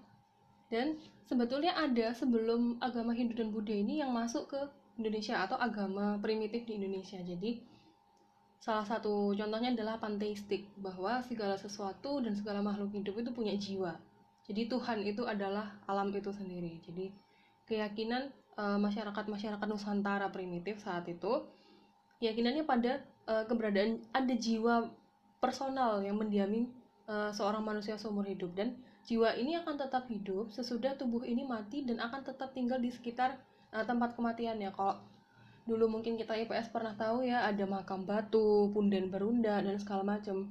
dan 0.74 0.98
sebetulnya 1.30 1.78
ada 1.78 2.14
sebelum 2.18 2.82
agama 2.82 3.14
Hindu 3.14 3.38
dan 3.38 3.54
Buddha 3.54 3.74
ini 3.74 4.02
yang 4.02 4.10
masuk 4.10 4.50
ke 4.50 4.62
Indonesia 4.98 5.46
atau 5.46 5.62
agama 5.62 6.18
primitif 6.18 6.66
di 6.66 6.82
Indonesia 6.82 7.22
jadi 7.22 7.62
salah 8.60 8.84
satu 8.84 9.32
contohnya 9.32 9.72
adalah 9.72 9.96
panteistik 10.04 10.68
bahwa 10.76 11.24
segala 11.24 11.56
sesuatu 11.56 12.20
dan 12.20 12.36
segala 12.36 12.60
makhluk 12.60 12.92
hidup 12.92 13.16
itu 13.24 13.32
punya 13.32 13.56
jiwa. 13.56 13.96
Jadi 14.52 14.68
Tuhan 14.68 15.00
itu 15.08 15.24
adalah 15.24 15.80
alam 15.88 16.12
itu 16.12 16.34
sendiri. 16.36 16.84
Jadi 16.84 17.14
keyakinan 17.72 18.34
uh, 18.60 18.76
masyarakat 18.76 19.26
masyarakat 19.32 19.68
Nusantara 19.70 20.28
primitif 20.34 20.84
saat 20.84 21.08
itu 21.08 21.48
keyakinannya 22.20 22.68
pada 22.68 23.00
uh, 23.32 23.48
keberadaan 23.48 24.04
ada 24.12 24.34
jiwa 24.36 24.92
personal 25.40 26.04
yang 26.04 26.20
mendiami 26.20 26.68
uh, 27.08 27.32
seorang 27.32 27.64
manusia 27.64 27.96
seumur 27.96 28.28
hidup. 28.28 28.52
Dan 28.60 28.76
jiwa 29.08 29.40
ini 29.40 29.56
akan 29.56 29.80
tetap 29.80 30.10
hidup 30.12 30.52
sesudah 30.52 31.00
tubuh 31.00 31.24
ini 31.24 31.48
mati 31.48 31.88
dan 31.88 32.04
akan 32.04 32.28
tetap 32.28 32.52
tinggal 32.52 32.78
di 32.82 32.92
sekitar 32.92 33.40
tempat 33.70 34.18
kematiannya. 34.18 34.74
Kalau 34.74 34.98
dulu 35.70 35.86
mungkin 35.86 36.18
kita 36.18 36.34
IPS 36.34 36.74
pernah 36.74 36.98
tahu 36.98 37.22
ya 37.30 37.46
ada 37.46 37.64
makam 37.70 38.10
batu, 38.10 38.74
punden 38.74 39.14
berunda 39.14 39.62
dan 39.62 39.78
segala 39.78 40.18
macam. 40.18 40.50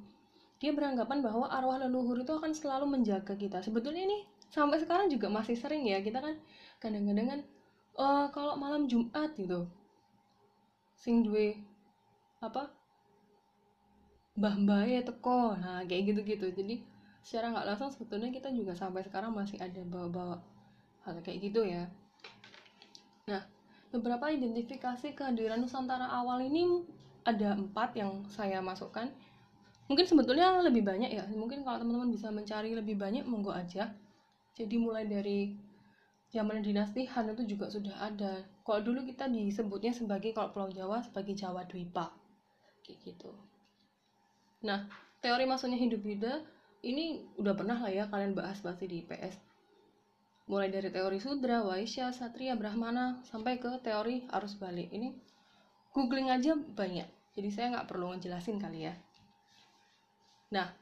Dia 0.63 0.71
beranggapan 0.71 1.19
bahwa 1.23 1.51
arwah 1.51 1.83
leluhur 1.83 2.23
itu 2.23 2.31
akan 2.31 2.55
selalu 2.55 2.87
menjaga 2.87 3.35
kita. 3.35 3.59
Sebetulnya 3.61 4.07
ini 4.07 4.19
sampai 4.49 4.81
sekarang 4.81 5.13
juga 5.13 5.29
masih 5.29 5.55
sering 5.59 5.85
ya 5.85 6.01
kita 6.01 6.25
kan 6.25 6.35
kadang-kadang 6.81 7.27
kan 7.29 7.41
uh, 8.01 8.27
kalau 8.33 8.57
malam 8.57 8.89
Jumat 8.89 9.37
gitu 9.37 9.69
sing 10.97 11.21
duwe 11.23 11.61
apa 12.41 12.73
mbah 14.39 14.87
ya 14.87 15.03
teko 15.05 15.59
nah 15.59 15.83
kayak 15.85 16.15
gitu-gitu 16.15 16.49
jadi 16.55 16.81
secara 17.21 17.53
nggak 17.53 17.67
langsung 17.75 17.91
sebetulnya 17.91 18.31
kita 18.31 18.49
juga 18.55 18.73
sampai 18.73 19.03
sekarang 19.05 19.35
masih 19.35 19.59
ada 19.61 19.83
bawa-bawa 19.85 20.39
hal 21.05 21.19
kayak 21.21 21.51
gitu 21.51 21.67
ya 21.67 21.85
nah 23.29 23.43
beberapa 23.89 24.29
identifikasi 24.29 25.17
kehadiran 25.17 25.61
Nusantara 25.61 26.05
awal 26.09 26.45
ini 26.45 26.85
ada 27.25 27.57
empat 27.57 27.97
yang 27.97 28.25
saya 28.29 28.61
masukkan. 28.61 29.09
Mungkin 29.89 30.05
sebetulnya 30.05 30.61
lebih 30.61 30.85
banyak 30.85 31.11
ya. 31.13 31.25
Mungkin 31.33 31.65
kalau 31.65 31.81
teman-teman 31.81 32.13
bisa 32.13 32.29
mencari 32.29 32.77
lebih 32.77 33.01
banyak 33.01 33.25
monggo 33.25 33.53
aja. 33.53 33.89
Jadi 34.53 34.77
mulai 34.77 35.09
dari 35.09 35.57
zaman 36.29 36.61
dinasti 36.61 37.09
Han 37.09 37.33
itu 37.33 37.57
juga 37.57 37.73
sudah 37.73 37.97
ada. 38.05 38.45
Kalau 38.65 38.81
dulu 38.85 39.09
kita 39.09 39.33
disebutnya 39.33 39.97
sebagai 39.97 40.37
kalau 40.37 40.53
Pulau 40.53 40.69
Jawa 40.69 41.01
sebagai 41.01 41.33
Jawa 41.33 41.65
Dwipa. 41.65 42.13
Kayak 42.85 42.99
gitu. 43.01 43.33
Nah, 44.65 44.85
teori 45.25 45.49
masuknya 45.49 45.81
hidup 45.81 46.05
Buddha 46.05 46.45
ini 46.85 47.25
udah 47.41 47.55
pernah 47.57 47.81
lah 47.81 47.91
ya 47.91 48.05
kalian 48.13 48.37
bahas 48.37 48.61
pasti 48.61 48.85
di 48.85 49.03
IPS. 49.03 49.48
Mulai 50.49 50.73
dari 50.73 50.89
teori 50.89 51.21
Sudra, 51.21 51.61
Waisya, 51.61 52.09
Satria, 52.17 52.57
Brahmana, 52.57 53.21
sampai 53.29 53.61
ke 53.61 53.69
teori 53.85 54.25
arus 54.33 54.57
balik. 54.57 54.89
Ini 54.89 55.13
googling 55.93 56.33
aja 56.33 56.57
banyak, 56.57 57.05
jadi 57.37 57.49
saya 57.53 57.67
nggak 57.77 57.89
perlu 57.89 58.17
ngejelasin 58.17 58.57
kali 58.57 58.89
ya. 58.89 58.97
Nah, 60.49 60.73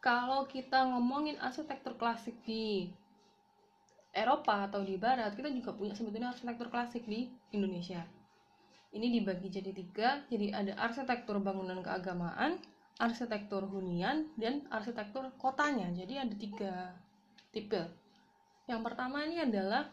kalau 0.00 0.48
kita 0.48 0.88
ngomongin 0.88 1.36
arsitektur 1.44 2.00
klasik 2.00 2.40
di 2.48 2.88
Eropa 4.16 4.64
atau 4.64 4.80
di 4.80 4.96
Barat, 4.96 5.36
kita 5.36 5.52
juga 5.52 5.76
punya 5.76 5.92
sebetulnya 5.92 6.32
arsitektur 6.32 6.72
klasik 6.72 7.04
di 7.04 7.28
Indonesia. 7.52 8.00
Ini 8.96 9.12
dibagi 9.12 9.52
jadi 9.52 9.76
tiga, 9.76 10.24
jadi 10.32 10.56
ada 10.56 10.72
arsitektur 10.80 11.36
bangunan 11.44 11.84
keagamaan, 11.84 12.56
arsitektur 12.96 13.68
hunian 13.68 14.32
dan 14.40 14.64
arsitektur 14.72 15.28
kotanya. 15.36 15.92
Jadi 15.92 16.14
ada 16.16 16.32
tiga 16.32 16.74
tipe. 17.52 18.05
Yang 18.66 18.80
pertama 18.82 19.22
ini 19.22 19.42
adalah 19.42 19.86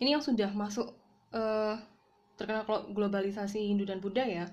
ini 0.00 0.16
yang 0.16 0.24
sudah 0.24 0.48
masuk 0.52 0.88
uh, 1.36 1.76
terkena 2.40 2.64
globalisasi 2.66 3.60
Hindu 3.68 3.84
dan 3.84 4.00
Buddha 4.00 4.24
ya. 4.24 4.48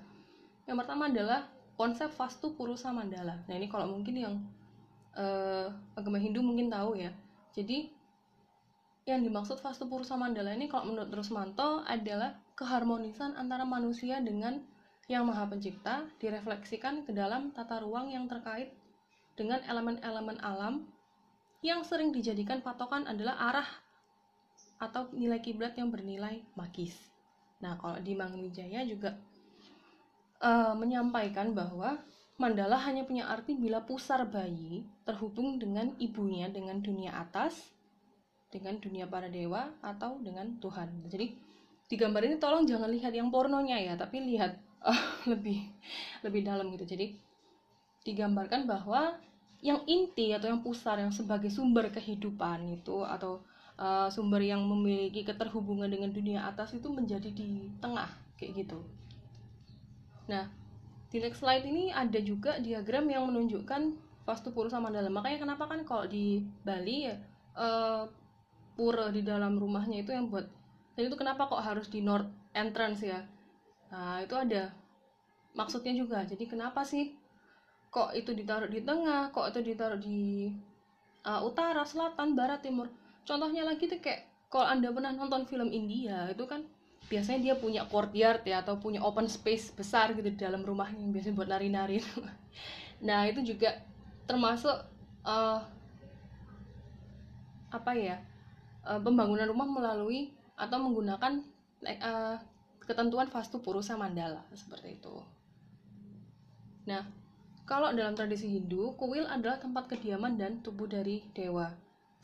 Yang 0.68 0.78
pertama 0.84 1.08
adalah 1.08 1.48
konsep 1.80 2.12
Vastu 2.16 2.56
Purusa 2.56 2.92
Mandala. 2.92 3.40
Nah 3.48 3.56
ini 3.56 3.68
kalau 3.72 3.88
mungkin 3.92 4.16
yang 4.16 4.36
uh, 5.16 5.72
agama 5.96 6.20
Hindu 6.20 6.44
mungkin 6.44 6.68
tahu 6.68 7.00
ya. 7.00 7.14
Jadi 7.56 7.94
yang 9.06 9.22
dimaksud 9.22 9.62
Vastu 9.62 9.86
Purusa 9.86 10.18
Mandala 10.18 10.52
ini 10.58 10.66
kalau 10.66 10.90
menurut 10.90 11.14
Rusmanto 11.14 11.86
adalah 11.86 12.36
keharmonisan 12.58 13.38
antara 13.38 13.64
manusia 13.64 14.18
dengan 14.20 14.66
yang 15.06 15.30
Maha 15.30 15.46
Pencipta 15.46 16.10
direfleksikan 16.18 17.06
ke 17.06 17.14
dalam 17.14 17.54
tata 17.54 17.78
ruang 17.86 18.10
yang 18.10 18.26
terkait 18.26 18.74
dengan 19.38 19.62
elemen-elemen 19.70 20.42
alam 20.42 20.90
yang 21.64 21.84
sering 21.84 22.12
dijadikan 22.12 22.60
patokan 22.60 23.08
adalah 23.08 23.36
arah 23.52 23.70
atau 24.80 25.08
nilai 25.16 25.40
kiblat 25.40 25.76
yang 25.80 25.88
bernilai 25.88 26.44
magis. 26.58 26.96
Nah, 27.64 27.80
kalau 27.80 28.00
di 28.04 28.12
Mangunwijaya 28.12 28.84
juga 28.84 29.16
uh, 30.44 30.76
menyampaikan 30.76 31.56
bahwa 31.56 32.00
mandala 32.36 32.76
hanya 32.84 33.08
punya 33.08 33.32
arti 33.32 33.56
bila 33.56 33.80
pusar 33.88 34.28
bayi 34.28 34.84
terhubung 35.08 35.56
dengan 35.56 35.96
ibunya 35.98 36.52
dengan 36.52 36.84
dunia 36.84 37.16
atas, 37.16 37.72
dengan 38.52 38.76
dunia 38.84 39.08
para 39.08 39.32
dewa 39.32 39.72
atau 39.80 40.20
dengan 40.20 40.60
Tuhan. 40.60 41.08
Jadi 41.08 41.32
di 41.86 41.96
gambar 41.96 42.28
ini 42.28 42.36
tolong 42.36 42.68
jangan 42.68 42.92
lihat 42.92 43.16
yang 43.16 43.32
pornonya 43.32 43.80
ya, 43.80 43.94
tapi 43.96 44.20
lihat 44.20 44.60
uh, 44.86 45.04
lebih 45.32 45.66
lebih 46.22 46.42
dalam 46.46 46.70
gitu 46.78 46.86
jadi 46.86 47.18
digambarkan 48.06 48.70
bahwa 48.70 49.18
yang 49.64 49.84
inti 49.88 50.36
atau 50.36 50.52
yang 50.52 50.62
pusar 50.62 51.00
yang 51.00 51.14
sebagai 51.14 51.50
sumber 51.50 51.92
kehidupan 51.94 52.66
itu 52.76 53.04
atau 53.04 53.44
uh, 53.80 54.08
sumber 54.12 54.44
yang 54.44 54.62
memiliki 54.64 55.24
keterhubungan 55.24 55.90
dengan 55.90 56.12
dunia 56.12 56.46
atas 56.48 56.76
itu 56.76 56.88
menjadi 56.92 57.32
di 57.32 57.72
tengah 57.80 58.10
kayak 58.36 58.66
gitu. 58.66 58.80
Nah, 60.28 60.50
di 61.10 61.18
next 61.22 61.42
slide 61.42 61.66
ini 61.66 61.94
ada 61.94 62.20
juga 62.20 62.60
diagram 62.60 63.08
yang 63.10 63.30
menunjukkan 63.30 63.96
Vastu 64.26 64.52
Purusa 64.52 64.82
Mandala. 64.82 65.10
Makanya 65.10 65.46
kenapa 65.46 65.70
kan 65.70 65.86
kalau 65.86 66.06
di 66.10 66.44
Bali 66.66 67.10
ya 67.10 67.16
uh, 67.56 68.10
pura 68.76 69.14
di 69.14 69.24
dalam 69.24 69.56
rumahnya 69.56 70.04
itu 70.04 70.12
yang 70.12 70.28
buat 70.28 70.46
dan 70.96 71.12
itu 71.12 71.16
kenapa 71.16 71.48
kok 71.48 71.64
harus 71.64 71.88
di 71.92 72.04
north 72.04 72.28
entrance 72.56 73.04
ya 73.04 73.24
Nah, 73.96 74.20
itu 74.24 74.36
ada 74.36 74.74
maksudnya 75.54 75.94
juga. 75.94 76.26
Jadi 76.26 76.46
kenapa 76.50 76.84
sih 76.84 77.14
kok 77.96 78.12
itu 78.12 78.36
ditaruh 78.36 78.68
di 78.68 78.84
tengah, 78.84 79.32
kok 79.32 79.56
itu 79.56 79.72
ditaruh 79.72 79.96
di 79.96 80.52
uh, 81.24 81.40
utara, 81.48 81.88
selatan, 81.88 82.36
barat, 82.36 82.60
timur. 82.60 82.92
Contohnya 83.24 83.64
lagi 83.64 83.88
tuh 83.88 84.04
kayak 84.04 84.52
kalau 84.52 84.68
Anda 84.68 84.92
pernah 84.92 85.16
nonton 85.16 85.48
film 85.48 85.72
India, 85.72 86.28
itu 86.28 86.44
kan 86.44 86.68
biasanya 87.08 87.40
dia 87.40 87.56
punya 87.56 87.88
courtyard 87.88 88.44
ya 88.44 88.60
atau 88.60 88.76
punya 88.84 89.00
open 89.00 89.32
space 89.32 89.72
besar 89.72 90.12
gitu 90.12 90.28
di 90.28 90.36
dalam 90.36 90.68
rumahnya 90.68 91.08
yang 91.08 91.16
biasanya 91.16 91.36
buat 91.40 91.48
nari-nari. 91.48 92.04
nah, 93.08 93.24
itu 93.32 93.56
juga 93.56 93.80
termasuk 94.28 94.76
uh, 95.24 95.64
apa 97.72 97.92
ya? 97.96 98.20
Uh, 98.84 99.00
pembangunan 99.00 99.48
rumah 99.48 99.66
melalui 99.72 100.36
atau 100.60 100.78
menggunakan 100.84 101.42
uh, 102.04 102.38
ketentuan 102.84 103.32
Vastu 103.32 103.64
Purusa 103.64 103.96
Mandala 103.96 104.44
seperti 104.54 105.00
itu. 105.00 105.16
Nah, 106.86 107.25
kalau 107.66 107.90
dalam 107.98 108.14
tradisi 108.14 108.46
Hindu, 108.46 108.94
kuil 108.94 109.26
adalah 109.26 109.58
tempat 109.58 109.90
kediaman 109.90 110.38
dan 110.38 110.62
tubuh 110.62 110.86
dari 110.86 111.26
dewa. 111.34 111.74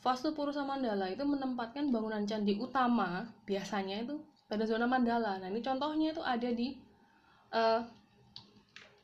Vastu 0.02 0.34
Purusa 0.34 0.66
Mandala 0.66 1.10
itu 1.10 1.22
menempatkan 1.22 1.90
bangunan 1.90 2.26
candi 2.26 2.58
utama 2.58 3.26
biasanya 3.46 4.02
itu 4.02 4.18
pada 4.50 4.66
zona 4.66 4.86
mandala. 4.86 5.38
Nah, 5.38 5.48
ini 5.50 5.62
contohnya 5.62 6.10
itu 6.10 6.22
ada 6.22 6.50
di 6.50 6.74
uh, 7.54 7.80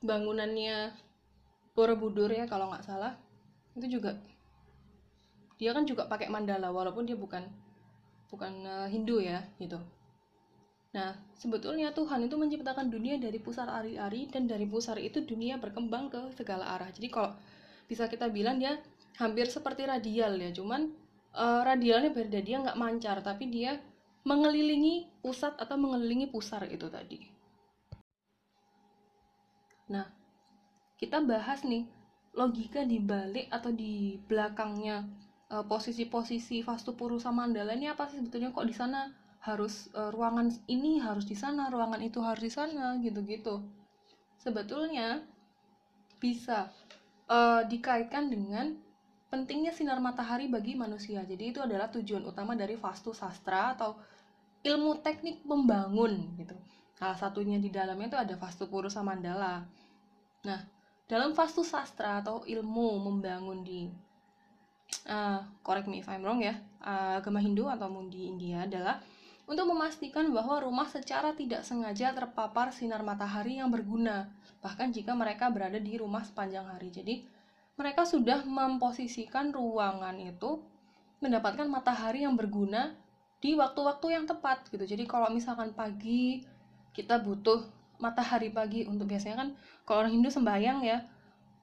bangunannya 0.03 0.95
Borobudur 1.75 2.31
ya 2.35 2.51
kalau 2.51 2.71
nggak 2.71 2.83
salah. 2.83 3.15
Itu 3.79 3.87
juga 3.87 4.19
dia 5.59 5.75
kan 5.75 5.87
juga 5.87 6.07
pakai 6.07 6.31
mandala 6.31 6.71
walaupun 6.71 7.07
dia 7.07 7.19
bukan 7.19 7.47
bukan 8.31 8.53
uh, 8.67 8.87
Hindu 8.91 9.23
ya 9.23 9.43
gitu. 9.63 9.79
Nah, 10.89 11.13
sebetulnya 11.37 11.93
Tuhan 11.93 12.25
itu 12.25 12.37
menciptakan 12.41 12.89
dunia 12.89 13.21
dari 13.21 13.37
pusar 13.37 13.69
ari-ari 13.69 14.25
dan 14.33 14.49
dari 14.49 14.65
pusar 14.65 14.97
itu 14.97 15.21
dunia 15.21 15.61
berkembang 15.61 16.09
ke 16.09 16.21
segala 16.33 16.65
arah. 16.81 16.89
Jadi 16.89 17.09
kalau 17.13 17.37
bisa 17.85 18.09
kita 18.09 18.33
bilang 18.33 18.57
dia 18.57 18.81
hampir 19.21 19.53
seperti 19.53 19.85
radial 19.85 20.41
ya, 20.41 20.49
cuman 20.55 20.89
uh, 21.37 21.61
radialnya 21.61 22.09
beda 22.09 22.41
dia 22.41 22.57
nggak 22.65 22.79
mancar, 22.81 23.21
tapi 23.21 23.53
dia 23.53 23.77
mengelilingi 24.25 25.21
pusat 25.21 25.57
atau 25.61 25.77
mengelilingi 25.77 26.33
pusar 26.33 26.65
itu 26.69 26.89
tadi. 26.89 27.21
Nah, 29.93 30.09
kita 30.97 31.21
bahas 31.25 31.65
nih 31.65 31.85
logika 32.37 32.85
di 32.85 33.01
balik 33.01 33.49
atau 33.53 33.73
di 33.73 34.21
belakangnya 34.25 35.05
uh, 35.53 35.65
posisi-posisi 35.65 36.65
Vastu 36.65 36.93
Purusa 36.97 37.33
Mandala 37.33 37.73
ini 37.77 37.89
apa 37.89 38.09
sih 38.09 38.21
sebetulnya 38.21 38.53
kok 38.53 38.69
di 38.69 38.77
sana 38.77 39.09
harus 39.49 39.89
uh, 39.97 40.13
ruangan 40.13 40.53
ini 40.69 41.01
harus 41.01 41.25
di 41.25 41.33
sana, 41.33 41.73
ruangan 41.73 42.05
itu 42.05 42.21
harus 42.21 42.45
di 42.45 42.53
sana, 42.53 43.01
gitu-gitu. 43.01 43.65
Sebetulnya 44.37 45.25
bisa 46.21 46.69
uh, 47.33 47.65
dikaitkan 47.65 48.29
dengan 48.29 48.77
pentingnya 49.33 49.73
sinar 49.73 50.01
matahari 50.05 50.53
bagi 50.53 50.77
manusia. 50.77 51.25
Jadi 51.25 51.57
itu 51.57 51.61
adalah 51.65 51.89
tujuan 51.89 52.25
utama 52.29 52.53
dari 52.53 52.77
Vastu 52.77 53.17
Sastra 53.17 53.73
atau 53.77 53.97
ilmu 54.65 55.01
teknik 55.01 55.45
membangun 55.45 56.37
gitu. 56.37 56.57
Salah 56.99 57.15
satunya 57.15 57.63
di 57.63 57.71
dalamnya 57.71 58.11
itu 58.11 58.19
ada 58.19 58.35
Vastu 58.35 58.67
Purusa 58.67 59.07
Mandala. 59.07 59.63
Nah, 60.43 60.61
dalam 61.07 61.31
Vastu 61.33 61.63
Sastra 61.63 62.21
atau 62.21 62.43
ilmu 62.43 62.99
membangun 63.07 63.63
di 63.63 63.87
uh, 65.07 65.41
correct 65.63 65.87
me 65.87 66.03
if 66.03 66.09
I'm 66.11 66.27
wrong 66.27 66.43
ya, 66.43 66.59
uh, 66.83 67.23
agama 67.23 67.39
Hindu 67.39 67.71
atau 67.71 67.87
di 68.11 68.27
India 68.27 68.67
adalah 68.67 68.99
untuk 69.49 69.65
memastikan 69.65 70.29
bahwa 70.29 70.61
rumah 70.61 70.85
secara 70.93 71.33
tidak 71.33 71.65
sengaja 71.65 72.13
terpapar 72.13 72.69
sinar 72.69 73.01
matahari 73.01 73.57
yang 73.57 73.73
berguna, 73.73 74.29
bahkan 74.61 74.93
jika 74.93 75.17
mereka 75.17 75.49
berada 75.49 75.81
di 75.81 75.97
rumah 75.97 76.21
sepanjang 76.21 76.69
hari. 76.69 76.93
Jadi, 76.93 77.25
mereka 77.81 78.05
sudah 78.05 78.45
memposisikan 78.45 79.49
ruangan 79.49 80.21
itu 80.21 80.61
mendapatkan 81.25 81.65
matahari 81.65 82.29
yang 82.29 82.37
berguna 82.37 82.93
di 83.41 83.57
waktu-waktu 83.57 84.21
yang 84.21 84.29
tepat 84.29 84.69
gitu. 84.69 84.85
Jadi, 84.85 85.09
kalau 85.09 85.33
misalkan 85.33 85.73
pagi 85.73 86.45
kita 86.93 87.17
butuh 87.17 87.65
matahari 87.97 88.53
pagi 88.53 88.85
untuk 88.85 89.09
biasanya 89.09 89.37
kan 89.41 89.49
kalau 89.89 90.05
orang 90.05 90.13
Hindu 90.13 90.29
sembahyang 90.29 90.85
ya. 90.85 91.09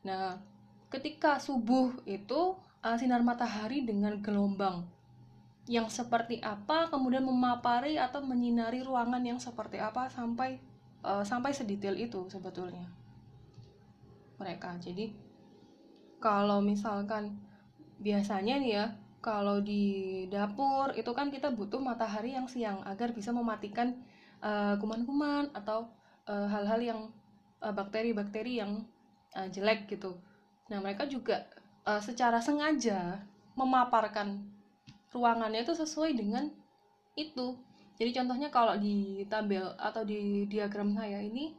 Nah, 0.02 0.42
ketika 0.90 1.38
subuh 1.38 1.94
itu 2.10 2.58
uh, 2.82 2.98
sinar 2.98 3.22
matahari 3.22 3.86
dengan 3.86 4.18
gelombang 4.26 4.95
yang 5.66 5.90
seperti 5.90 6.38
apa 6.46 6.94
kemudian 6.94 7.26
memapari 7.26 7.98
atau 7.98 8.22
menyinari 8.22 8.86
ruangan 8.86 9.22
yang 9.26 9.42
seperti 9.42 9.82
apa 9.82 10.06
sampai 10.14 10.62
uh, 11.02 11.26
sampai 11.26 11.54
sedetail 11.58 11.98
itu 11.98 12.30
sebetulnya 12.30 12.86
mereka. 14.38 14.78
Jadi 14.78 15.10
kalau 16.22 16.62
misalkan 16.62 17.38
biasanya 17.98 18.62
nih 18.62 18.72
ya 18.78 18.86
kalau 19.26 19.58
di 19.58 20.26
dapur 20.30 20.94
itu 20.94 21.10
kan 21.18 21.34
kita 21.34 21.50
butuh 21.50 21.82
matahari 21.82 22.38
yang 22.38 22.46
siang 22.46 22.86
agar 22.86 23.10
bisa 23.10 23.34
mematikan 23.34 23.98
kuman 24.46 24.78
kuman-kuman 24.78 25.50
atau 25.58 25.90
hal-hal 26.30 26.78
uh, 26.78 26.86
yang 26.94 27.02
bakteri-bakteri 27.74 28.58
uh, 28.58 28.60
yang 28.62 28.72
uh, 29.34 29.48
jelek 29.50 29.90
gitu. 29.90 30.14
Nah 30.70 30.78
mereka 30.86 31.10
juga 31.10 31.50
uh, 31.82 31.98
secara 31.98 32.38
sengaja 32.38 33.26
memaparkan 33.58 34.46
ruangannya 35.16 35.64
itu 35.64 35.72
sesuai 35.72 36.12
dengan 36.20 36.52
itu 37.16 37.56
jadi 37.96 38.12
contohnya 38.22 38.52
kalau 38.52 38.76
di 38.76 39.24
tabel 39.32 39.72
atau 39.80 40.04
di 40.04 40.44
diagram 40.52 40.92
saya 40.92 41.24
ini 41.24 41.56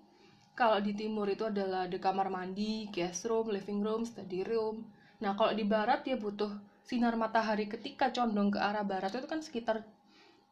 kalau 0.57 0.81
di 0.81 0.97
timur 0.97 1.29
itu 1.29 1.45
adalah 1.45 1.85
di 1.85 2.01
kamar 2.01 2.33
mandi, 2.33 2.88
guest 2.88 3.29
room, 3.29 3.53
living 3.53 3.85
room, 3.85 4.09
study 4.09 4.40
room. 4.40 4.88
Nah, 5.21 5.37
kalau 5.37 5.53
di 5.53 5.69
barat 5.69 6.01
dia 6.01 6.16
butuh 6.16 6.49
sinar 6.81 7.12
matahari 7.21 7.69
ketika 7.69 8.09
condong 8.09 8.49
ke 8.49 8.57
arah 8.57 8.81
barat 8.81 9.12
itu 9.12 9.29
kan 9.29 9.45
sekitar 9.45 9.85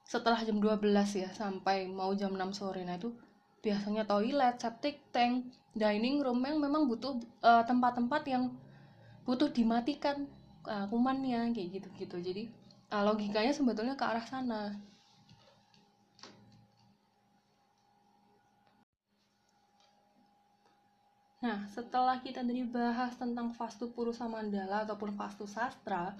setelah 0.04 0.36
jam 0.44 0.60
12 0.60 0.84
ya 1.16 1.32
sampai 1.32 1.88
mau 1.88 2.12
jam 2.12 2.36
6 2.36 2.52
sore. 2.52 2.84
Nah, 2.84 3.00
itu 3.00 3.16
biasanya 3.64 4.04
toilet, 4.04 4.60
septic 4.60 5.00
tank, 5.08 5.48
dining 5.72 6.20
room 6.20 6.44
yang 6.44 6.60
memang 6.60 6.84
butuh 6.84 7.16
eh, 7.40 7.64
tempat-tempat 7.64 8.22
uh, 8.24 8.28
yang 8.28 8.44
butuh 9.24 9.48
dimatikan 9.48 10.28
uh, 10.68 10.84
kumannya 10.92 11.48
kayak 11.56 11.80
gitu-gitu. 11.80 12.20
Jadi 12.20 12.42
Nah, 12.94 13.02
logikanya 13.02 13.50
sebetulnya 13.50 13.98
ke 13.98 14.07
arah 14.07 14.22
sana. 14.22 14.70
Nah, 21.42 21.66
setelah 21.74 22.22
kita 22.22 22.46
tadi 22.46 22.62
bahas 22.62 23.18
tentang 23.18 23.50
Vastu 23.59 23.90
Purusa 23.90 24.30
Mandala 24.30 24.87
ataupun 24.87 25.11
Vastu 25.18 25.42
Sastra, 25.42 26.14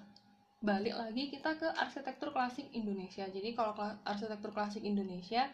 balik 0.59 0.99
lagi 0.99 1.31
kita 1.31 1.55
ke 1.55 1.71
arsitektur 1.79 2.35
klasik 2.35 2.67
Indonesia. 2.75 3.23
Jadi 3.31 3.55
kalau 3.55 3.79
arsitektur 4.03 4.51
klasik 4.51 4.83
Indonesia 4.83 5.47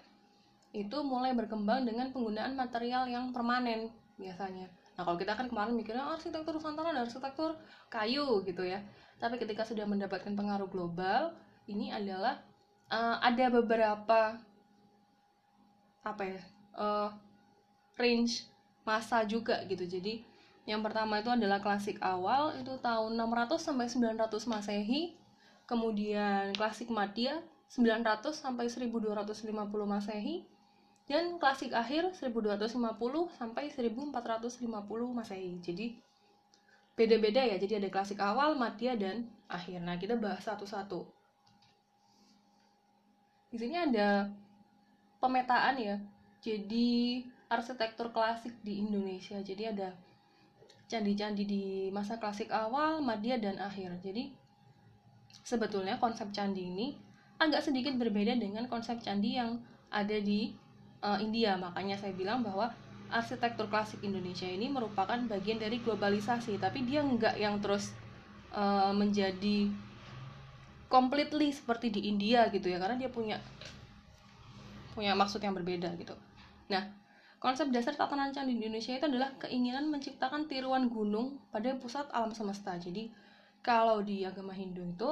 itu 0.72 0.96
mulai 1.04 1.37
berkembang 1.37 1.85
dengan 1.85 2.09
penggunaan 2.16 2.56
material 2.56 3.04
yang 3.12 3.28
permanen 3.37 3.92
biasanya. 4.16 4.79
Nah, 5.00 5.08
kalau 5.08 5.16
kita 5.16 5.32
kan 5.32 5.48
kemarin 5.48 5.72
mikirnya 5.80 6.04
oh, 6.04 6.12
arsitektur 6.12 6.60
Nusantara 6.60 6.92
dan 6.92 7.08
arsitektur 7.08 7.56
kayu 7.88 8.44
gitu 8.44 8.68
ya. 8.68 8.84
Tapi 9.16 9.40
ketika 9.40 9.64
sudah 9.64 9.88
mendapatkan 9.88 10.28
pengaruh 10.36 10.68
global 10.68 11.32
ini 11.64 11.88
adalah 11.88 12.36
uh, 12.92 13.16
ada 13.24 13.48
beberapa 13.48 14.36
apa 16.04 16.22
ya 16.28 16.44
uh, 16.76 17.08
range 17.96 18.44
masa 18.84 19.24
juga 19.24 19.64
gitu. 19.72 19.88
Jadi 19.88 20.20
yang 20.68 20.84
pertama 20.84 21.24
itu 21.24 21.32
adalah 21.32 21.64
klasik 21.64 21.96
awal 22.04 22.60
itu 22.60 22.76
tahun 22.84 23.16
600 23.16 23.56
sampai 23.56 23.88
900 23.88 24.52
masehi. 24.52 25.16
Kemudian 25.64 26.52
klasik 26.60 26.92
madya 26.92 27.40
900 27.72 28.36
sampai 28.36 28.68
1250 28.68 29.48
masehi 29.88 30.44
dan 31.10 31.42
klasik 31.42 31.74
akhir 31.74 32.14
1250 32.14 32.78
sampai 33.34 33.66
1450 33.66 34.62
masehi. 35.10 35.58
Jadi 35.58 35.98
beda-beda 36.94 37.42
ya. 37.42 37.58
Jadi 37.58 37.82
ada 37.82 37.90
klasik 37.90 38.22
awal 38.22 38.54
madya 38.54 38.94
dan 38.94 39.26
akhir. 39.50 39.82
Nah 39.82 39.98
kita 39.98 40.14
bahas 40.14 40.46
satu-satu. 40.46 41.02
Di 43.50 43.58
sini 43.58 43.74
ada 43.74 44.30
pemetaan 45.18 45.82
ya. 45.82 45.98
Jadi 46.38 47.26
arsitektur 47.50 48.14
klasik 48.14 48.54
di 48.62 48.78
Indonesia. 48.78 49.42
Jadi 49.42 49.66
ada 49.66 49.90
candi-candi 50.86 51.42
di 51.42 51.64
masa 51.90 52.22
klasik 52.22 52.54
awal 52.54 53.02
madya 53.02 53.42
dan 53.42 53.58
akhir. 53.58 53.98
Jadi 53.98 54.30
sebetulnya 55.42 55.98
konsep 55.98 56.30
candi 56.30 56.70
ini 56.70 56.94
agak 57.42 57.66
sedikit 57.66 57.98
berbeda 57.98 58.38
dengan 58.38 58.70
konsep 58.70 59.02
candi 59.02 59.34
yang 59.34 59.58
ada 59.90 60.14
di 60.22 60.54
uh, 61.04 61.18
India. 61.20 61.56
Makanya 61.56 61.96
saya 62.00 62.12
bilang 62.16 62.44
bahwa 62.44 62.72
arsitektur 63.10 63.66
klasik 63.66 64.00
Indonesia 64.06 64.46
ini 64.46 64.70
merupakan 64.70 65.18
bagian 65.26 65.58
dari 65.58 65.82
globalisasi 65.82 66.56
tapi 66.62 66.86
dia 66.86 67.02
nggak 67.02 67.36
yang 67.42 67.58
terus 67.58 67.90
uh, 68.54 68.94
menjadi 68.94 69.66
completely 70.86 71.50
seperti 71.50 71.90
di 71.90 72.06
India 72.06 72.46
gitu 72.54 72.70
ya 72.70 72.78
karena 72.78 72.96
dia 72.98 73.10
punya 73.10 73.42
punya 74.94 75.14
maksud 75.18 75.42
yang 75.42 75.54
berbeda 75.58 75.90
gitu. 75.98 76.14
Nah 76.70 76.86
konsep 77.42 77.72
dasar 77.74 77.98
tatanan 77.98 78.30
candi 78.30 78.54
di 78.54 78.62
Indonesia 78.62 78.94
itu 78.94 79.06
adalah 79.06 79.34
keinginan 79.42 79.90
menciptakan 79.90 80.46
tiruan 80.46 80.86
gunung 80.86 81.42
pada 81.50 81.74
pusat 81.78 82.06
alam 82.14 82.30
semesta. 82.30 82.78
Jadi 82.78 83.10
kalau 83.60 84.06
di 84.06 84.22
agama 84.22 84.54
Hindu 84.54 84.86
itu 84.86 85.10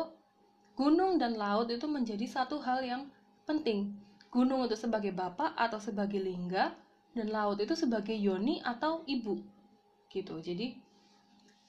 gunung 0.79 1.19
dan 1.19 1.35
laut 1.35 1.67
itu 1.67 1.91
menjadi 1.91 2.23
satu 2.31 2.63
hal 2.63 2.87
yang 2.87 3.03
penting 3.43 3.99
gunung 4.29 4.65
itu 4.69 4.77
sebagai 4.77 5.13
bapak 5.13 5.57
atau 5.57 5.81
sebagai 5.81 6.21
lingga 6.21 6.73
dan 7.17 7.29
laut 7.33 7.59
itu 7.59 7.73
sebagai 7.73 8.15
yoni 8.15 8.61
atau 8.61 9.03
ibu. 9.09 9.41
Gitu. 10.13 10.35
Jadi 10.41 10.77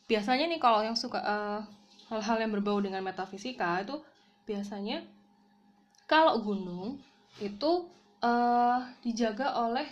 biasanya 0.10 0.50
nih 0.52 0.60
kalau 0.60 0.84
yang 0.84 0.98
suka 0.98 1.20
eh, 1.22 1.62
hal-hal 2.10 2.38
yang 2.42 2.52
berbau 2.52 2.82
dengan 2.82 3.06
metafisika 3.06 3.86
itu 3.86 4.02
biasanya 4.50 5.06
kalau 6.10 6.42
gunung 6.42 6.98
itu 7.38 7.86
uh, 8.26 8.82
dijaga 9.06 9.54
oleh 9.62 9.86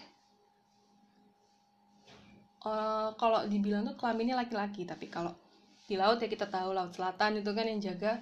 uh, 2.65 3.13
kalau 3.15 3.45
dibilang 3.45 3.85
tuh 3.85 3.95
kelaminnya 4.01 4.33
laki-laki 4.33 4.81
tapi 4.83 5.07
kalau 5.13 5.37
di 5.85 5.95
laut 5.95 6.17
ya 6.17 6.25
kita 6.25 6.49
tahu 6.49 6.73
laut 6.73 6.91
selatan 6.91 7.39
itu 7.39 7.51
kan 7.53 7.69
yang 7.69 7.79
jaga 7.79 8.19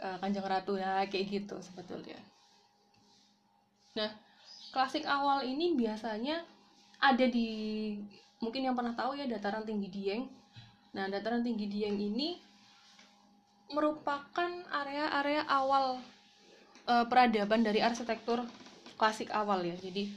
uh, 0.00 0.16
kanjeng 0.18 0.48
ratu 0.48 0.80
ya 0.80 1.04
kayak 1.06 1.28
gitu 1.28 1.60
sebetulnya 1.60 2.16
nah 3.98 4.10
klasik 4.70 5.02
awal 5.06 5.42
ini 5.42 5.74
biasanya 5.74 6.46
ada 7.00 7.26
di 7.26 7.48
mungkin 8.40 8.64
yang 8.70 8.76
pernah 8.76 8.96
tahu 8.96 9.16
ya 9.16 9.28
dataran 9.28 9.64
tinggi 9.64 9.88
Dieng. 9.92 10.24
Nah, 10.90 11.06
dataran 11.06 11.44
tinggi 11.44 11.66
Dieng 11.70 11.96
ini 11.96 12.40
merupakan 13.70 14.50
area-area 14.66 15.46
awal 15.46 16.02
e, 16.82 16.94
peradaban 17.06 17.62
dari 17.62 17.78
arsitektur 17.78 18.42
klasik 18.98 19.30
awal 19.30 19.62
ya 19.62 19.78
jadi 19.78 20.10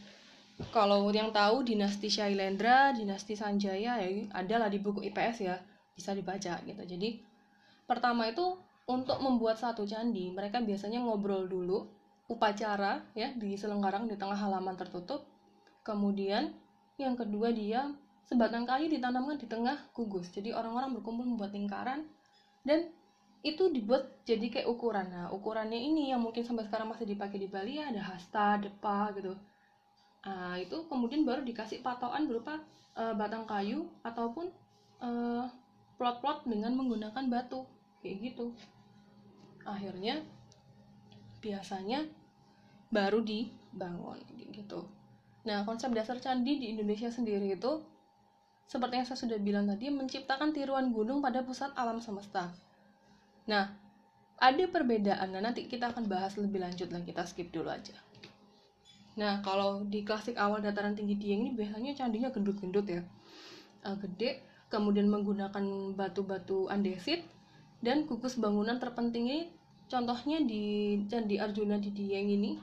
kalau 0.74 1.06
yang 1.14 1.30
tahu 1.30 1.62
dinasti 1.62 2.10
Shailendra 2.10 2.98
dinasti 2.98 3.38
Sanjaya 3.38 4.02
ya 4.02 4.10
adalah 4.34 4.74
di 4.74 4.82
buku 4.82 5.06
IPS 5.06 5.38
ya 5.46 5.62
bisa 5.94 6.18
dibaca 6.18 6.58
gitu 6.66 6.82
jadi 6.82 7.22
pertama 7.86 8.26
itu 8.34 8.58
untuk 8.90 9.22
membuat 9.22 9.62
satu 9.62 9.86
candi 9.86 10.34
mereka 10.34 10.58
biasanya 10.58 11.06
ngobrol 11.06 11.46
dulu 11.46 11.86
upacara 12.34 13.06
ya 13.14 13.30
di 13.38 13.54
Selenggarang 13.54 14.10
di 14.10 14.18
tengah 14.18 14.36
halaman 14.36 14.74
tertutup. 14.74 15.30
Kemudian 15.86 16.52
yang 16.98 17.14
kedua 17.14 17.54
dia 17.54 17.94
sebatang 18.26 18.66
kayu 18.66 18.90
ditanamkan 18.90 19.38
di 19.38 19.46
tengah 19.46 19.78
gugus. 19.94 20.34
Jadi 20.34 20.50
orang-orang 20.50 20.98
berkumpul 20.98 21.28
membuat 21.28 21.54
lingkaran 21.54 22.10
dan 22.66 22.90
itu 23.44 23.70
dibuat 23.70 24.24
jadi 24.24 24.48
kayak 24.50 24.68
ukuran. 24.72 25.12
Nah 25.12 25.28
ukurannya 25.30 25.78
ini 25.78 26.10
yang 26.16 26.24
mungkin 26.24 26.42
sampai 26.42 26.66
sekarang 26.66 26.90
masih 26.90 27.06
dipakai 27.06 27.38
di 27.38 27.52
Bali 27.52 27.78
ya 27.78 27.92
ada 27.92 28.02
hasta 28.02 28.58
depa 28.58 29.12
gitu. 29.20 29.36
Nah, 30.24 30.56
itu 30.56 30.88
kemudian 30.88 31.28
baru 31.28 31.44
dikasih 31.44 31.84
patokan 31.84 32.32
berupa 32.32 32.64
uh, 32.96 33.12
batang 33.12 33.44
kayu 33.44 33.92
ataupun 34.08 34.48
uh, 35.04 35.52
plot-plot 36.00 36.48
dengan 36.48 36.72
menggunakan 36.80 37.28
batu 37.28 37.68
kayak 38.00 38.32
gitu. 38.32 38.56
Akhirnya 39.68 40.24
biasanya 41.44 42.08
baru 42.94 43.26
dibangun 43.26 44.22
gitu 44.54 44.86
nah 45.44 45.66
konsep 45.66 45.90
dasar 45.92 46.22
candi 46.22 46.62
di 46.62 46.78
Indonesia 46.78 47.10
sendiri 47.10 47.58
itu 47.58 47.82
seperti 48.70 49.02
yang 49.02 49.08
saya 49.10 49.20
sudah 49.20 49.40
bilang 49.42 49.68
tadi 49.68 49.92
menciptakan 49.92 50.56
tiruan 50.56 50.94
gunung 50.96 51.20
pada 51.20 51.44
pusat 51.44 51.74
alam 51.76 52.00
semesta 52.00 52.54
Nah, 53.44 53.76
ada 54.40 54.64
perbedaan. 54.72 55.36
Nah, 55.36 55.42
nanti 55.44 55.68
kita 55.68 55.92
akan 55.92 56.08
bahas 56.08 56.40
lebih 56.40 56.64
lanjut 56.64 56.88
lah. 56.92 57.04
Kita 57.04 57.28
skip 57.28 57.52
dulu 57.52 57.68
aja. 57.72 57.96
Nah, 59.20 59.44
kalau 59.46 59.86
di 59.86 60.02
klasik 60.02 60.40
awal 60.40 60.64
dataran 60.64 60.98
tinggi 60.98 61.20
Dieng 61.20 61.46
ini 61.46 61.52
biasanya 61.54 61.94
candinya 61.94 62.34
gendut-gendut 62.34 62.88
ya. 62.88 63.02
Uh, 63.84 64.00
gede, 64.00 64.42
kemudian 64.72 65.12
menggunakan 65.12 65.94
batu-batu 65.94 66.72
andesit, 66.72 67.28
dan 67.84 68.08
kukus 68.08 68.40
bangunan 68.40 68.80
terpentingnya 68.80 69.52
contohnya 69.92 70.40
di 70.40 70.96
Candi 71.12 71.36
Arjuna 71.36 71.76
di 71.76 71.92
Dieng 71.92 72.32
ini 72.32 72.56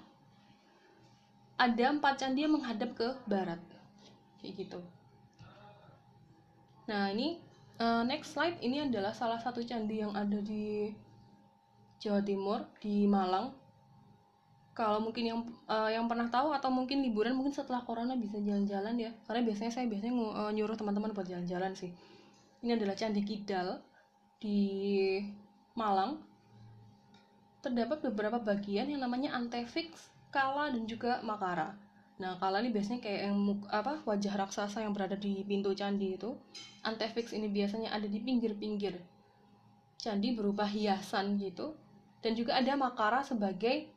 ada 1.61 1.85
empat 1.92 2.25
candi 2.25 2.49
yang 2.49 2.57
menghadap 2.57 2.96
ke 2.96 3.09
barat. 3.29 3.61
Kayak 4.40 4.64
gitu. 4.64 4.81
Nah 6.88 7.12
ini 7.12 7.37
uh, 7.77 8.01
next 8.09 8.33
slide 8.33 8.57
ini 8.64 8.88
adalah 8.88 9.12
salah 9.12 9.37
satu 9.37 9.61
candi 9.61 10.01
yang 10.01 10.16
ada 10.16 10.40
di 10.40 10.88
Jawa 12.01 12.25
Timur 12.25 12.64
di 12.81 13.05
Malang. 13.05 13.53
Kalau 14.73 15.05
mungkin 15.05 15.25
yang 15.29 15.40
uh, 15.68 15.92
yang 15.92 16.09
pernah 16.09 16.33
tahu 16.33 16.57
atau 16.57 16.73
mungkin 16.73 17.05
liburan 17.05 17.37
mungkin 17.37 17.53
setelah 17.53 17.85
corona 17.85 18.16
bisa 18.16 18.40
jalan-jalan 18.40 18.96
ya. 18.96 19.12
Karena 19.29 19.44
biasanya 19.44 19.73
saya 19.77 19.87
biasanya 19.87 20.16
uh, 20.16 20.51
nyuruh 20.51 20.81
teman-teman 20.81 21.12
buat 21.12 21.29
jalan-jalan 21.29 21.77
sih. 21.77 21.92
Ini 22.64 22.81
adalah 22.81 22.96
candi 22.96 23.20
Kidal 23.20 23.85
di 24.40 24.59
Malang. 25.77 26.25
Terdapat 27.61 28.01
beberapa 28.09 28.40
bagian 28.40 28.88
yang 28.88 29.05
namanya 29.05 29.37
Antefix, 29.37 30.10
Kala 30.31 30.71
dan 30.71 30.87
juga 30.87 31.19
Makara 31.27 31.75
Nah, 32.21 32.37
kala 32.37 32.61
ini 32.61 32.69
biasanya 32.69 33.01
kayak 33.01 33.33
yang 33.33 33.64
apa 33.73 34.05
wajah 34.05 34.37
raksasa 34.37 34.85
yang 34.85 34.93
berada 34.93 35.16
di 35.16 35.40
pintu 35.49 35.73
candi 35.73 36.21
itu. 36.21 36.37
Antefix 36.85 37.33
ini 37.33 37.49
biasanya 37.49 37.97
ada 37.97 38.05
di 38.05 38.21
pinggir-pinggir 38.21 39.01
candi 39.97 40.37
berupa 40.37 40.69
hiasan 40.69 41.40
gitu. 41.40 41.73
Dan 42.21 42.37
juga 42.37 42.61
ada 42.61 42.77
makara 42.77 43.25
sebagai 43.25 43.88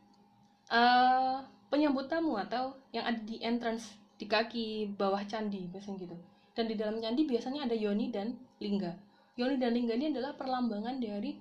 uh, 0.72 1.43
penyambut 1.67 2.08
tamu 2.08 2.39
atau 2.39 2.80
yang 2.96 3.04
ada 3.04 3.19
di 3.19 3.43
entrance 3.43 3.91
di 4.15 4.24
kaki 4.24 4.96
bawah 4.96 5.19
candi 5.28 5.67
biasanya 5.67 6.08
gitu. 6.08 6.15
Dan 6.56 6.72
di 6.72 6.80
dalam 6.80 7.04
candi 7.04 7.28
biasanya 7.28 7.67
ada 7.67 7.76
yoni 7.76 8.08
dan 8.08 8.39
lingga. 8.63 8.96
Yoni 9.36 9.60
dan 9.60 9.76
lingga 9.76 10.00
ini 10.00 10.15
adalah 10.15 10.32
perlambangan 10.39 10.96
dari 10.96 11.36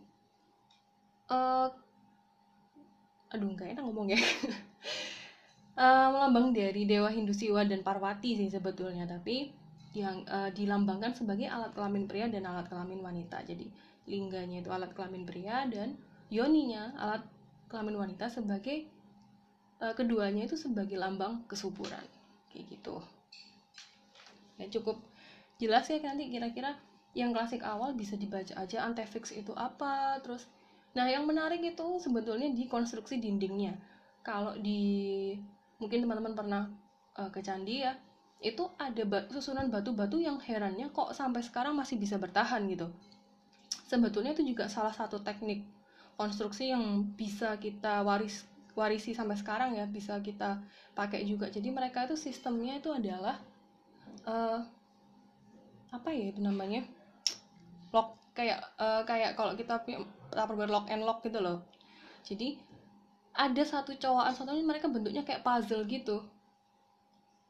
uh, 1.30 1.70
aduh 3.30 3.48
nggak 3.54 3.78
enak 3.78 3.84
ngomong 3.86 4.12
ya 4.12 4.20
uh, 5.76 6.08
melambang 6.12 6.52
dari 6.52 6.84
dewa 6.84 7.08
Hindu 7.08 7.32
Siwa 7.32 7.64
dan 7.64 7.80
Parwati 7.80 8.36
sih 8.36 8.48
sebetulnya 8.48 9.08
tapi 9.08 9.52
yang 9.92 10.24
uh, 10.24 10.48
dilambangkan 10.48 11.12
sebagai 11.12 11.48
alat 11.52 11.76
kelamin 11.76 12.08
pria 12.08 12.26
dan 12.28 12.48
alat 12.48 12.68
kelamin 12.68 13.04
wanita. 13.04 13.44
Jadi 13.44 13.68
lingganya 14.08 14.64
itu 14.64 14.72
alat 14.72 14.92
kelamin 14.96 15.28
pria 15.28 15.68
dan 15.68 15.94
yoninya 16.32 16.96
alat 16.96 17.22
kelamin 17.68 18.00
wanita 18.00 18.32
sebagai 18.32 18.88
uh, 19.84 19.92
keduanya 19.92 20.48
itu 20.48 20.56
sebagai 20.56 20.96
lambang 20.96 21.44
kesuburan. 21.44 22.04
Kayak 22.48 22.72
gitu. 22.72 22.96
Ya 24.56 24.66
cukup 24.72 24.96
jelas 25.60 25.86
ya 25.92 26.00
nanti 26.00 26.32
kira-kira 26.32 26.74
yang 27.12 27.36
klasik 27.36 27.60
awal 27.60 27.92
bisa 27.92 28.16
dibaca 28.16 28.56
aja 28.56 28.88
antefix 28.88 29.36
itu 29.36 29.52
apa 29.52 30.16
terus 30.24 30.48
nah 30.96 31.08
yang 31.08 31.28
menarik 31.28 31.60
itu 31.60 32.00
sebetulnya 32.00 32.48
di 32.52 32.68
konstruksi 32.68 33.20
dindingnya 33.20 33.76
kalau 34.22 34.54
di 34.58 35.34
mungkin 35.82 36.06
teman-teman 36.06 36.34
pernah 36.38 36.62
uh, 37.18 37.28
ke 37.28 37.42
candi 37.42 37.82
ya 37.82 37.98
itu 38.42 38.66
ada 38.74 39.26
susunan 39.30 39.70
batu-batu 39.70 40.18
yang 40.18 40.42
herannya 40.42 40.90
kok 40.90 41.14
sampai 41.14 41.46
sekarang 41.46 41.78
masih 41.78 41.94
bisa 41.94 42.18
bertahan 42.18 42.66
gitu. 42.66 42.90
Sebetulnya 43.86 44.34
itu 44.34 44.42
juga 44.42 44.66
salah 44.66 44.90
satu 44.90 45.22
teknik 45.22 45.62
konstruksi 46.18 46.74
yang 46.74 47.14
bisa 47.14 47.54
kita 47.62 48.02
waris 48.02 48.42
warisi 48.74 49.14
sampai 49.14 49.38
sekarang 49.38 49.78
ya 49.78 49.86
bisa 49.86 50.18
kita 50.18 50.58
pakai 50.98 51.22
juga. 51.22 51.54
Jadi 51.54 51.70
mereka 51.70 52.10
itu 52.10 52.18
sistemnya 52.18 52.82
itu 52.82 52.90
adalah 52.90 53.38
uh, 54.26 54.58
apa 55.94 56.08
ya 56.10 56.34
itu 56.34 56.42
namanya? 56.42 56.82
Lock 57.94 58.18
kayak 58.34 58.58
uh, 58.74 59.06
kayak 59.06 59.38
kalau 59.38 59.54
kita 59.54 59.78
punya 59.86 60.02
lock 60.66 60.90
and 60.90 61.06
lock 61.06 61.22
gitu 61.22 61.38
loh. 61.38 61.62
Jadi 62.26 62.58
ada 63.32 63.62
satu 63.64 63.96
cowokan 63.96 64.34
satu 64.36 64.52
ini 64.52 64.64
mereka 64.64 64.86
bentuknya 64.92 65.24
kayak 65.24 65.40
puzzle 65.40 65.84
gitu. 65.88 66.20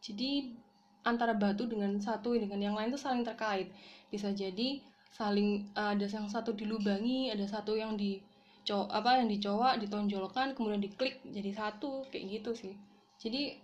Jadi 0.03 0.55
antara 1.03 1.35
batu 1.35 1.67
dengan 1.67 1.99
satu 1.99 2.35
dengan 2.39 2.59
yang 2.59 2.75
lain 2.79 2.95
itu 2.95 3.01
saling 3.01 3.27
terkait. 3.27 3.71
Bisa 4.11 4.31
jadi 4.31 4.79
saling 5.13 5.69
uh, 5.75 5.93
ada 5.93 6.07
yang 6.09 6.31
satu 6.31 6.55
dilubangi 6.55 7.29
ada 7.29 7.45
satu 7.45 7.77
yang 7.77 7.99
di 7.99 8.23
apa 8.71 9.19
yang 9.19 9.27
dicowok 9.27 9.83
ditonjolkan 9.83 10.55
kemudian 10.55 10.79
diklik 10.79 11.19
jadi 11.27 11.51
satu 11.51 12.07
kayak 12.15 12.41
gitu 12.41 12.51
sih. 12.55 12.75
Jadi 13.19 13.59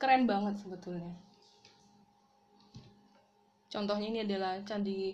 keren 0.00 0.24
banget 0.24 0.56
sebetulnya. 0.56 1.12
Contohnya 3.68 4.06
ini 4.08 4.20
adalah 4.24 4.58
candi 4.64 5.12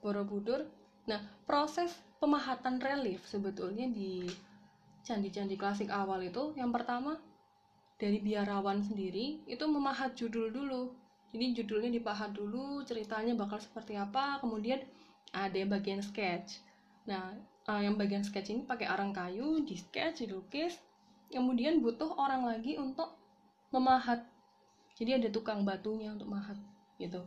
Borobudur. 0.00 0.64
Nah 1.10 1.20
proses 1.44 1.92
pemahatan 2.22 2.78
relief 2.78 3.26
sebetulnya 3.26 3.90
di 3.90 4.24
candi-candi 5.06 5.56
klasik 5.56 5.88
awal 5.88 6.20
itu 6.20 6.52
yang 6.56 6.70
pertama 6.70 7.16
dari 8.00 8.20
biarawan 8.24 8.80
sendiri 8.80 9.44
itu 9.44 9.64
memahat 9.68 10.16
judul 10.16 10.48
dulu. 10.48 10.96
Jadi 11.30 11.62
judulnya 11.62 11.90
dipahat 11.94 12.34
dulu 12.34 12.82
ceritanya 12.82 13.36
bakal 13.38 13.60
seperti 13.60 13.94
apa 13.94 14.40
kemudian 14.40 14.82
ada 15.30 15.54
yang 15.54 15.70
bagian 15.70 16.00
sketch. 16.00 16.64
Nah 17.06 17.36
uh, 17.68 17.80
yang 17.80 17.94
bagian 18.00 18.24
sketch 18.24 18.50
ini 18.50 18.64
pakai 18.64 18.88
arang 18.88 19.12
kayu 19.12 19.62
di 19.62 19.76
sketch 19.78 20.24
dilukis 20.24 20.80
kemudian 21.30 21.78
butuh 21.78 22.10
orang 22.18 22.48
lagi 22.48 22.74
untuk 22.80 23.14
memahat. 23.70 24.26
Jadi 24.98 25.22
ada 25.22 25.28
tukang 25.30 25.62
batunya 25.62 26.10
untuk 26.10 26.28
mahat 26.28 26.58
gitu. 26.98 27.22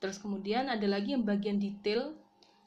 Terus 0.00 0.18
kemudian 0.18 0.66
ada 0.66 0.86
lagi 0.88 1.14
yang 1.14 1.22
bagian 1.22 1.60
detail 1.60 2.16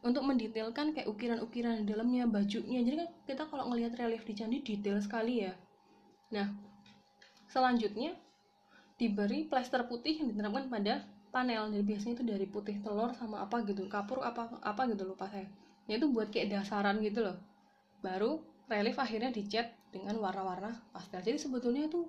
untuk 0.05 0.21
mendetailkan 0.21 0.93
kayak 0.93 1.09
ukiran-ukiran 1.09 1.81
dalamnya 1.81 2.29
bajunya. 2.29 2.85
Jadi 2.85 2.95
kan 3.01 3.09
kita 3.25 3.43
kalau 3.49 3.73
ngelihat 3.73 3.97
relief 3.97 4.21
di 4.21 4.37
candi 4.37 4.61
detail 4.61 5.01
sekali 5.01 5.49
ya. 5.49 5.53
Nah 6.29 6.53
selanjutnya 7.49 8.13
diberi 9.01 9.49
plester 9.49 9.81
putih 9.89 10.21
yang 10.21 10.29
diterapkan 10.29 10.69
pada 10.69 11.01
panel. 11.33 11.73
Jadi 11.73 11.83
biasanya 11.83 12.13
itu 12.21 12.25
dari 12.29 12.45
putih 12.45 12.77
telur 12.85 13.17
sama 13.17 13.41
apa 13.41 13.65
gitu 13.65 13.89
kapur 13.89 14.21
apa 14.21 14.61
apa 14.61 14.81
gitu 14.93 15.09
lupa 15.09 15.25
saya. 15.25 15.49
Nah, 15.85 15.93
itu 15.97 16.05
buat 16.13 16.29
kayak 16.29 16.53
dasaran 16.53 17.01
gitu 17.01 17.25
loh. 17.25 17.37
Baru 18.05 18.45
relief 18.69 19.01
akhirnya 19.01 19.33
dicat 19.33 19.73
dengan 19.89 20.21
warna-warna 20.21 20.69
pastel. 20.93 21.25
Jadi 21.25 21.41
sebetulnya 21.41 21.89
itu 21.89 22.05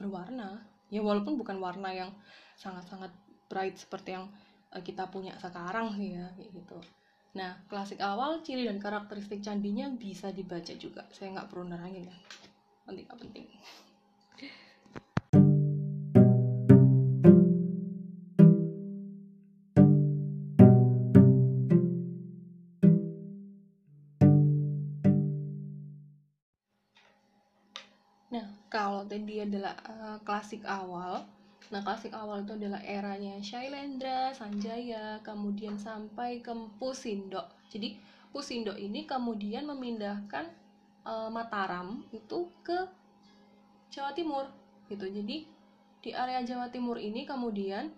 berwarna. 0.00 0.64
Ya 0.88 1.04
walaupun 1.04 1.36
bukan 1.36 1.60
warna 1.60 1.92
yang 1.92 2.08
sangat-sangat 2.56 3.12
bright 3.52 3.76
seperti 3.76 4.16
yang 4.16 4.32
eh, 4.72 4.80
kita 4.80 5.12
punya 5.12 5.36
sekarang 5.36 5.92
sih 5.92 6.16
ya 6.16 6.32
kayak 6.32 6.52
gitu 6.56 6.80
Nah, 7.36 7.60
klasik 7.68 8.00
awal, 8.00 8.40
ciri 8.40 8.64
dan 8.64 8.80
karakteristik 8.80 9.44
candinya 9.44 9.92
bisa 9.92 10.32
dibaca 10.32 10.72
juga. 10.72 11.04
Saya 11.12 11.36
nggak 11.36 11.48
perlu 11.52 11.68
nerangin 11.68 12.08
ya. 12.08 12.16
Penting 12.88 13.04
nggak 13.04 13.20
penting. 13.20 13.46
Nah, 28.28 28.44
kalau 28.72 29.04
tadi 29.04 29.40
adalah 29.40 29.76
uh, 29.84 30.16
klasik 30.24 30.64
awal, 30.64 31.28
nah 31.68 31.84
klasik 31.84 32.16
awal 32.16 32.40
itu 32.40 32.56
adalah 32.56 32.80
eranya 32.80 33.36
Shailendra, 33.44 34.32
Sanjaya, 34.32 35.20
kemudian 35.20 35.76
sampai 35.76 36.40
ke 36.40 36.50
Pusindo. 36.80 37.44
Jadi 37.68 38.00
Pusindo 38.32 38.72
ini 38.76 39.04
kemudian 39.04 39.68
memindahkan 39.68 40.48
uh, 41.04 41.28
Mataram 41.28 42.00
itu 42.12 42.48
ke 42.64 42.88
Jawa 43.92 44.16
Timur 44.16 44.48
gitu. 44.88 45.04
Jadi 45.04 45.44
di 45.98 46.10
area 46.16 46.40
Jawa 46.40 46.72
Timur 46.72 46.96
ini 46.96 47.28
kemudian 47.28 47.92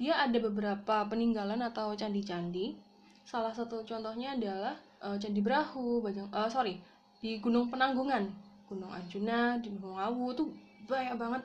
dia 0.00 0.18
ada 0.18 0.38
beberapa 0.40 1.04
peninggalan 1.06 1.60
atau 1.60 1.92
candi-candi. 1.92 2.76
Salah 3.24 3.52
satu 3.52 3.84
contohnya 3.84 4.36
adalah 4.36 4.76
uh, 5.00 5.16
Candi 5.16 5.40
Brahu, 5.40 6.00
Bajang, 6.04 6.28
uh, 6.32 6.48
sorry 6.48 6.80
di 7.24 7.40
Gunung 7.40 7.72
Penanggungan, 7.72 8.28
Gunung 8.68 8.92
Arjuna, 8.92 9.56
di 9.56 9.72
Gunung 9.72 9.96
Awu 9.96 10.36
tuh 10.36 10.52
banyak 10.84 11.16
banget 11.16 11.42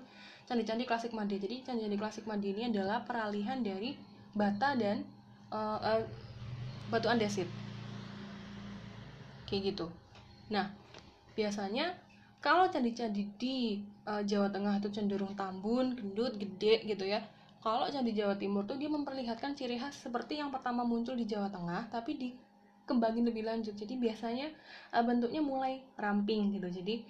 candi-candi 0.49 0.89
klasik 0.89 1.13
Made. 1.13 1.37
Jadi 1.37 1.61
candi-candi 1.61 1.97
klasik 2.01 2.25
Made 2.25 2.49
ini 2.49 2.73
adalah 2.73 3.05
peralihan 3.05 3.61
dari 3.61 3.93
bata 4.33 4.73
dan 4.73 5.05
uh, 5.53 5.77
uh, 5.77 6.01
batu 6.89 7.05
andesit. 7.05 7.45
Kayak 9.45 9.77
gitu. 9.77 9.85
Nah, 10.49 10.73
biasanya 11.37 11.93
kalau 12.41 12.65
candi-candi 12.73 13.29
di 13.37 13.85
uh, 14.09 14.25
Jawa 14.25 14.49
Tengah 14.49 14.81
itu 14.81 14.89
cenderung 14.89 15.37
tambun, 15.37 15.93
gendut, 15.93 16.41
gede 16.41 16.89
gitu 16.89 17.05
ya 17.05 17.21
kalau 17.59 17.91
candi 17.91 18.15
Jawa 18.15 18.39
Timur 18.39 18.63
tuh 18.63 18.79
dia 18.79 18.87
memperlihatkan 18.87 19.51
ciri 19.55 19.75
khas 19.75 19.99
seperti 19.99 20.39
yang 20.39 20.49
pertama 20.49 20.87
muncul 20.87 21.15
di 21.15 21.27
Jawa 21.27 21.51
Tengah 21.51 21.91
tapi 21.91 22.15
dikembangin 22.15 23.27
lebih 23.27 23.43
lanjut 23.43 23.75
jadi 23.75 23.99
biasanya 23.99 24.47
uh, 24.95 25.03
bentuknya 25.03 25.43
mulai 25.43 25.83
ramping 25.99 26.55
gitu 26.55 26.71
jadi 26.71 27.03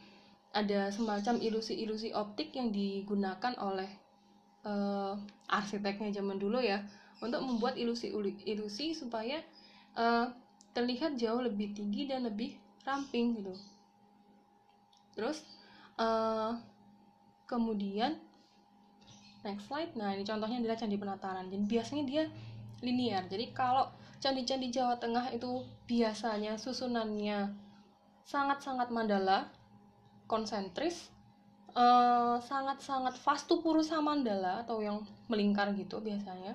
ada 0.50 0.90
semacam 0.90 1.38
ilusi-ilusi 1.38 2.10
optik 2.18 2.58
yang 2.58 2.74
digunakan 2.74 3.54
oleh 3.62 3.90
uh, 4.66 5.14
arsiteknya 5.46 6.10
zaman 6.22 6.42
dulu 6.42 6.58
ya 6.58 6.82
untuk 7.22 7.44
membuat 7.46 7.78
ilusi-ilusi 7.78 8.98
supaya 8.98 9.44
uh, 9.94 10.32
terlihat 10.74 11.20
jauh 11.20 11.44
lebih 11.44 11.76
tinggi 11.78 12.10
dan 12.10 12.26
lebih 12.26 12.58
ramping 12.82 13.44
gitu. 13.44 13.54
Terus 15.14 15.46
uh, 16.02 16.58
kemudian 17.46 18.18
next 19.46 19.70
slide. 19.70 19.94
Nah 19.94 20.18
ini 20.18 20.26
contohnya 20.26 20.58
adalah 20.58 20.78
candi 20.80 20.98
penataran. 20.98 21.46
Jadi 21.52 21.64
biasanya 21.70 22.04
dia 22.08 22.24
linear 22.80 23.28
jadi 23.28 23.52
kalau 23.52 23.92
candi-candi 24.20 24.72
Jawa 24.72 25.00
Tengah 25.00 25.32
itu 25.36 25.64
biasanya 25.88 26.56
susunannya 26.60 27.52
sangat-sangat 28.28 28.92
mandala 28.92 29.48
konsentris 30.30 31.10
eh, 31.74 32.38
sangat-sangat 32.40 33.18
vastu 33.20 33.66
purusa 33.66 33.98
mandala 33.98 34.62
atau 34.62 34.80
yang 34.80 35.02
melingkar 35.26 35.74
gitu 35.74 35.98
biasanya. 36.00 36.54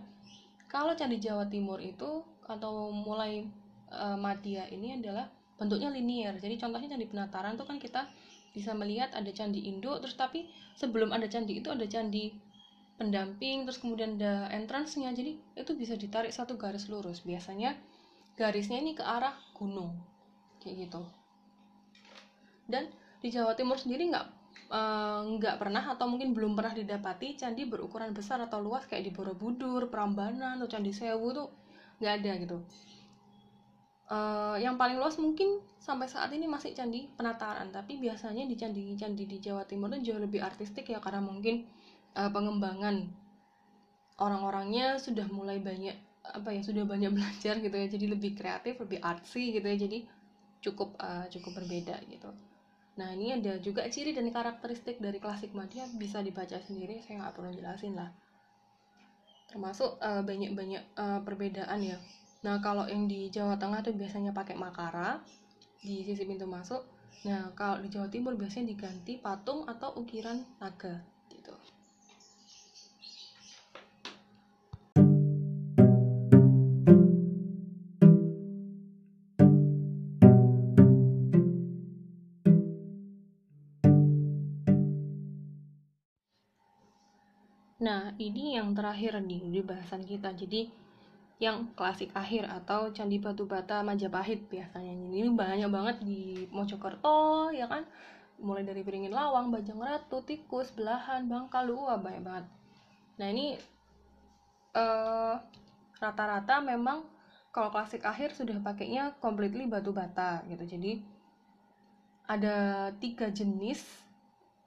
Kalau 0.71 0.95
candi 0.95 1.19
Jawa 1.19 1.51
Timur 1.51 1.83
itu 1.83 2.23
atau 2.45 2.93
mulai 2.93 3.47
uh, 3.89 4.19
Madya 4.21 4.69
ini 4.69 5.01
adalah 5.01 5.33
bentuknya 5.57 5.89
linear 5.89 6.37
jadi 6.37 6.61
contohnya 6.61 6.93
candi 6.93 7.09
penataran 7.09 7.57
itu 7.57 7.65
kan 7.65 7.79
kita 7.81 8.03
bisa 8.53 8.77
melihat 8.77 9.11
ada 9.17 9.31
candi 9.33 9.65
Indo 9.65 9.97
terus 10.03 10.19
tapi 10.19 10.51
sebelum 10.77 11.15
ada 11.15 11.25
candi 11.31 11.63
itu 11.63 11.71
ada 11.71 11.87
candi 11.87 12.35
pendamping 12.95 13.67
terus 13.67 13.83
kemudian 13.83 14.17
ada 14.19 14.47
entrance-nya. 14.55 15.11
Jadi 15.11 15.39
itu 15.59 15.73
bisa 15.75 15.99
ditarik 15.99 16.31
satu 16.31 16.55
garis 16.55 16.87
lurus. 16.87 17.27
Biasanya 17.27 17.75
garisnya 18.39 18.79
ini 18.79 18.95
ke 18.95 19.03
arah 19.03 19.35
gunung 19.55 19.99
kayak 20.63 20.89
gitu. 20.89 21.03
Dan 22.71 22.89
di 23.25 23.33
Jawa 23.33 23.57
Timur 23.57 23.81
sendiri 23.81 24.13
nggak 24.13 24.27
eh, 24.69 25.21
nggak 25.41 25.55
uh, 25.57 25.59
pernah 25.59 25.85
atau 25.97 26.05
mungkin 26.05 26.37
belum 26.37 26.53
pernah 26.53 26.77
didapati 26.77 27.41
candi 27.41 27.65
berukuran 27.65 28.13
besar 28.13 28.45
atau 28.45 28.61
luas 28.61 28.85
kayak 28.85 29.09
di 29.09 29.13
Borobudur, 29.17 29.89
Prambanan 29.89 30.61
atau 30.61 30.69
Candi 30.69 30.93
Sewu 30.93 31.33
tuh 31.33 31.49
nggak 32.05 32.15
ada 32.21 32.33
gitu. 32.37 32.59
Uh, 34.05 34.61
yang 34.61 34.77
paling 34.77 35.01
luas 35.01 35.17
mungkin 35.17 35.65
sampai 35.81 36.05
saat 36.05 36.29
ini 36.37 36.45
masih 36.45 36.77
candi 36.77 37.09
penataran, 37.17 37.73
tapi 37.73 37.97
biasanya 37.97 38.45
di 38.45 38.53
candi-candi 38.53 39.25
di 39.25 39.41
Jawa 39.41 39.65
Timur 39.65 39.89
itu 39.97 40.13
jauh 40.13 40.21
lebih 40.21 40.45
artistik 40.45 40.93
ya 40.93 41.01
karena 41.01 41.25
mungkin 41.25 41.65
uh, 42.13 42.29
pengembangan 42.29 43.09
orang-orangnya 44.21 45.01
sudah 45.01 45.25
mulai 45.33 45.65
banyak 45.65 45.97
apa 46.21 46.53
ya 46.53 46.61
sudah 46.61 46.85
banyak 46.85 47.09
belajar 47.17 47.57
gitu 47.65 47.73
ya 47.73 47.89
jadi 47.89 48.07
lebih 48.13 48.37
kreatif 48.37 48.77
lebih 48.85 49.01
artsy 49.01 49.57
gitu 49.57 49.65
ya 49.65 49.77
jadi 49.81 49.99
cukup 50.61 51.01
uh, 51.01 51.25
cukup 51.33 51.65
berbeda 51.65 51.97
gitu 52.13 52.29
nah 52.94 53.11
ini 53.11 53.35
ada 53.35 53.59
juga 53.59 53.87
ciri 53.90 54.14
dan 54.14 54.30
karakteristik 54.30 55.02
dari 55.02 55.18
klasik 55.18 55.50
Madya 55.50 55.90
bisa 55.98 56.22
dibaca 56.22 56.54
sendiri 56.62 57.02
saya 57.02 57.26
nggak 57.26 57.35
perlu 57.35 57.50
jelasin 57.50 57.98
lah. 57.98 58.11
Termasuk 59.50 59.98
uh, 59.98 60.22
banyak-banyak 60.22 60.83
uh, 60.98 61.20
perbedaan 61.22 61.80
ya. 61.83 61.98
Nah 62.46 62.62
kalau 62.62 62.87
yang 62.87 63.07
di 63.07 63.30
Jawa 63.30 63.59
Tengah 63.59 63.83
tuh 63.83 63.94
biasanya 63.94 64.30
pakai 64.30 64.54
makara 64.54 65.22
di 65.83 66.02
sisi 66.07 66.22
pintu 66.26 66.46
masuk. 66.46 66.83
Nah 67.26 67.50
kalau 67.59 67.83
di 67.83 67.88
Jawa 67.90 68.07
Timur 68.11 68.38
biasanya 68.38 68.70
diganti 68.70 69.18
patung 69.18 69.66
atau 69.66 69.94
ukiran 69.98 70.42
naga 70.59 71.13
Nah, 87.94 88.11
ini 88.18 88.59
yang 88.59 88.74
terakhir 88.74 89.22
nih 89.22 89.54
di 89.54 89.62
bahasan 89.62 90.02
kita. 90.02 90.35
Jadi 90.35 90.66
yang 91.38 91.70
klasik 91.78 92.11
akhir 92.11 92.50
atau 92.50 92.90
Candi 92.90 93.22
Batu 93.22 93.46
Bata 93.46 93.87
Majapahit 93.87 94.50
biasanya. 94.50 94.90
Ini 94.90 95.30
banyak 95.30 95.70
banget 95.70 95.96
di 96.02 96.42
Mojokerto, 96.50 97.54
ya 97.54 97.70
kan? 97.70 97.87
Mulai 98.42 98.66
dari 98.66 98.83
Beringin 98.83 99.14
Lawang, 99.14 99.54
Bajang 99.54 99.78
Ratu, 99.78 100.26
Tikus, 100.26 100.74
Belahan, 100.74 101.30
Bangkalu, 101.30 101.78
wah 101.87 101.94
banyak 101.94 102.26
banget. 102.26 102.44
Nah, 103.22 103.30
ini 103.30 103.54
eh, 104.74 105.35
rata-rata 106.02 106.59
memang 106.66 107.07
kalau 107.54 107.70
klasik 107.70 108.02
akhir 108.02 108.35
sudah 108.35 108.59
pakainya 108.59 109.14
completely 109.22 109.70
batu 109.70 109.94
bata 109.94 110.42
gitu. 110.50 110.66
Jadi 110.66 110.98
ada 112.26 112.90
tiga 112.98 113.30
jenis 113.30 114.04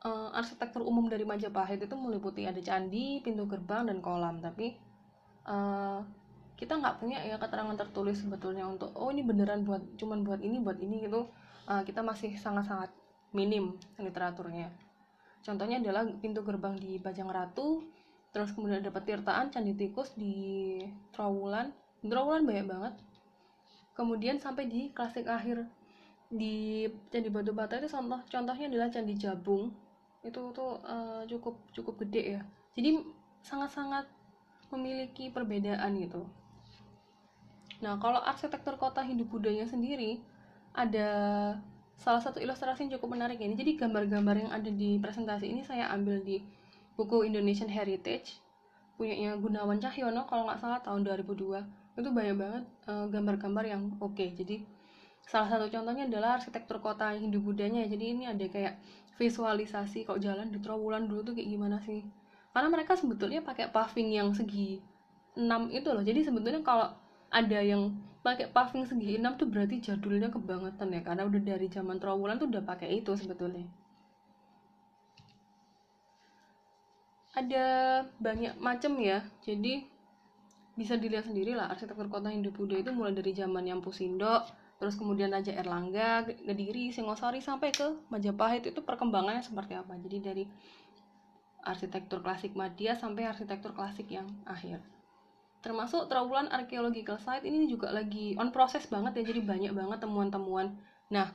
uh, 0.05 0.29
arsitektur 0.35 0.85
umum 0.85 1.09
dari 1.09 1.25
Majapahit 1.25 1.81
itu 1.81 1.95
meliputi 1.97 2.45
ada 2.45 2.59
candi, 2.61 3.23
pintu 3.23 3.47
gerbang 3.49 3.89
dan 3.89 4.03
kolam. 4.03 4.37
Tapi 4.43 4.77
uh, 5.47 6.03
kita 6.57 6.77
nggak 6.77 6.97
punya 7.01 7.21
ya 7.21 7.37
keterangan 7.37 7.77
tertulis 7.77 8.17
sebetulnya 8.21 8.65
untuk 8.65 8.89
oh 8.97 9.13
ini 9.13 9.21
beneran 9.21 9.61
buat 9.61 9.81
cuman 9.97 10.25
buat 10.25 10.41
ini 10.41 10.57
buat 10.61 10.77
ini 10.77 11.09
gitu. 11.09 11.29
Uh, 11.67 11.81
kita 11.83 11.99
masih 12.05 12.35
sangat-sangat 12.37 12.93
minim 13.35 13.75
literaturnya. 13.99 14.71
Contohnya 15.43 15.79
adalah 15.79 16.03
pintu 16.19 16.43
gerbang 16.43 16.75
di 16.75 16.99
Bajang 16.99 17.31
Ratu, 17.31 17.83
terus 18.35 18.51
kemudian 18.51 18.83
ada 18.83 18.91
petirtaan 18.91 19.51
Candi 19.51 19.75
Tikus 19.75 20.15
di 20.15 20.79
Trawulan. 21.15 21.71
Trawulan 22.03 22.43
banyak 22.43 22.67
banget. 22.67 22.93
Kemudian 23.95 24.37
sampai 24.37 24.69
di 24.69 24.91
klasik 24.93 25.27
akhir 25.27 25.65
di 26.27 26.85
Candi 27.07 27.31
Batu 27.31 27.55
Bata 27.55 27.79
itu 27.79 27.87
contoh 27.87 28.19
contohnya 28.27 28.67
adalah 28.67 28.91
Candi 28.91 29.15
Jabung 29.15 29.71
itu 30.25 30.41
tuh 30.53 30.81
uh, 30.85 31.21
cukup 31.29 31.57
cukup 31.73 32.05
gede 32.05 32.39
ya. 32.39 32.41
Jadi 32.77 33.01
sangat-sangat 33.45 34.05
memiliki 34.73 35.31
perbedaan 35.31 35.97
gitu. 35.97 36.25
Nah 37.81 38.01
kalau 38.01 38.19
arsitektur 38.21 38.75
kota 38.81 39.05
Hindu 39.05 39.29
Budanya 39.29 39.69
sendiri 39.69 40.19
ada 40.73 41.09
salah 41.97 42.21
satu 42.21 42.37
ilustrasi 42.37 42.85
yang 42.85 42.97
cukup 42.97 43.17
menarik 43.17 43.41
ini. 43.41 43.57
Jadi 43.57 43.77
gambar-gambar 43.77 44.35
yang 44.47 44.51
ada 44.53 44.69
di 44.69 45.01
presentasi 45.01 45.49
ini 45.49 45.61
saya 45.65 45.89
ambil 45.93 46.21
di 46.21 46.41
buku 46.97 47.25
Indonesian 47.29 47.69
Heritage 47.69 48.41
punyanya 48.97 49.37
Gunawan 49.37 49.77
Cahyono 49.77 50.25
kalau 50.25 50.49
nggak 50.49 50.57
salah 50.57 50.81
tahun 50.81 51.05
2002 51.05 52.01
itu 52.01 52.09
banyak 52.09 52.35
banget 52.37 52.63
eh, 52.89 53.05
gambar-gambar 53.13 53.63
uh, 53.65 53.69
yang 53.69 53.81
oke. 54.01 54.17
Okay. 54.17 54.33
jadi 54.33 54.65
salah 55.21 55.53
satu 55.53 55.69
contohnya 55.69 56.09
adalah 56.09 56.41
arsitektur 56.41 56.81
kota 56.81 57.13
Hindu 57.13 57.37
Budanya 57.41 57.85
jadi 57.85 58.05
ini 58.17 58.25
ada 58.25 58.45
kayak 58.49 58.81
visualisasi 59.17 60.05
kok 60.05 60.21
jalan 60.21 60.53
di 60.53 60.61
Trawulan 60.61 61.09
dulu 61.09 61.25
tuh 61.25 61.33
kayak 61.33 61.49
gimana 61.49 61.77
sih? 61.81 62.05
Karena 62.53 62.69
mereka 62.69 62.93
sebetulnya 62.93 63.41
pakai 63.41 63.69
paving 63.73 64.09
yang 64.13 64.29
segi 64.33 64.81
6 65.37 65.73
itu 65.73 65.89
loh. 65.89 66.01
Jadi 66.05 66.25
sebetulnya 66.25 66.61
kalau 66.61 66.93
ada 67.33 67.59
yang 67.61 67.93
pakai 68.21 68.49
paving 68.53 68.85
segi 68.85 69.17
6 69.17 69.41
tuh 69.41 69.47
berarti 69.49 69.81
jadulnya 69.81 70.29
kebangetan 70.29 70.89
ya 70.93 71.01
karena 71.01 71.25
udah 71.25 71.41
dari 71.41 71.67
zaman 71.69 71.97
Trawulan 71.97 72.37
tuh 72.37 72.49
udah 72.49 72.63
pakai 72.65 73.01
itu 73.01 73.11
sebetulnya. 73.17 73.65
Ada 77.37 77.65
banyak 78.17 78.57
macam 78.57 78.97
ya. 78.97 79.21
Jadi 79.45 79.85
bisa 80.77 80.93
dilihat 80.93 81.25
sendiri 81.25 81.57
lah 81.57 81.73
arsitektur 81.73 82.05
kota 82.05 82.29
Hindu 82.29 82.53
Buddha 82.53 82.77
itu 82.77 82.93
mulai 82.93 83.13
dari 83.17 83.33
zaman 83.33 83.65
yang 83.65 83.81
Pusindo 83.81 84.45
terus 84.77 84.93
kemudian 84.93 85.33
Raja 85.33 85.53
Erlangga, 85.57 86.25
Kediri, 86.25 86.93
Singosari 86.93 87.41
sampai 87.41 87.73
ke 87.73 87.87
Majapahit 88.13 88.69
itu 88.69 88.79
perkembangannya 88.85 89.41
seperti 89.41 89.73
apa. 89.73 89.97
Jadi 89.97 90.17
dari 90.21 90.43
arsitektur 91.65 92.23
klasik 92.23 92.53
Madya 92.53 92.95
sampai 92.95 93.27
arsitektur 93.27 93.73
klasik 93.73 94.07
yang 94.07 94.29
akhir. 94.47 94.79
Termasuk 95.59 96.07
terowongan 96.07 96.53
archaeological 96.53 97.19
site 97.19 97.43
ini 97.43 97.67
juga 97.67 97.91
lagi 97.91 98.37
on 98.37 98.53
proses 98.53 98.87
banget 98.87 99.19
ya, 99.19 99.33
jadi 99.33 99.41
banyak 99.43 99.73
banget 99.73 99.99
temuan-temuan. 99.99 100.77
Nah, 101.11 101.33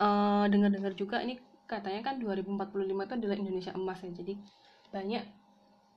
uh, 0.00 0.46
dengar-dengar 0.48 0.94
juga 0.96 1.20
ini 1.20 1.36
katanya 1.66 2.14
kan 2.14 2.22
2045 2.22 2.86
itu 2.86 3.14
adalah 3.18 3.36
Indonesia 3.36 3.72
emas 3.74 3.98
ya, 3.98 4.10
jadi 4.14 4.38
banyak 4.94 5.24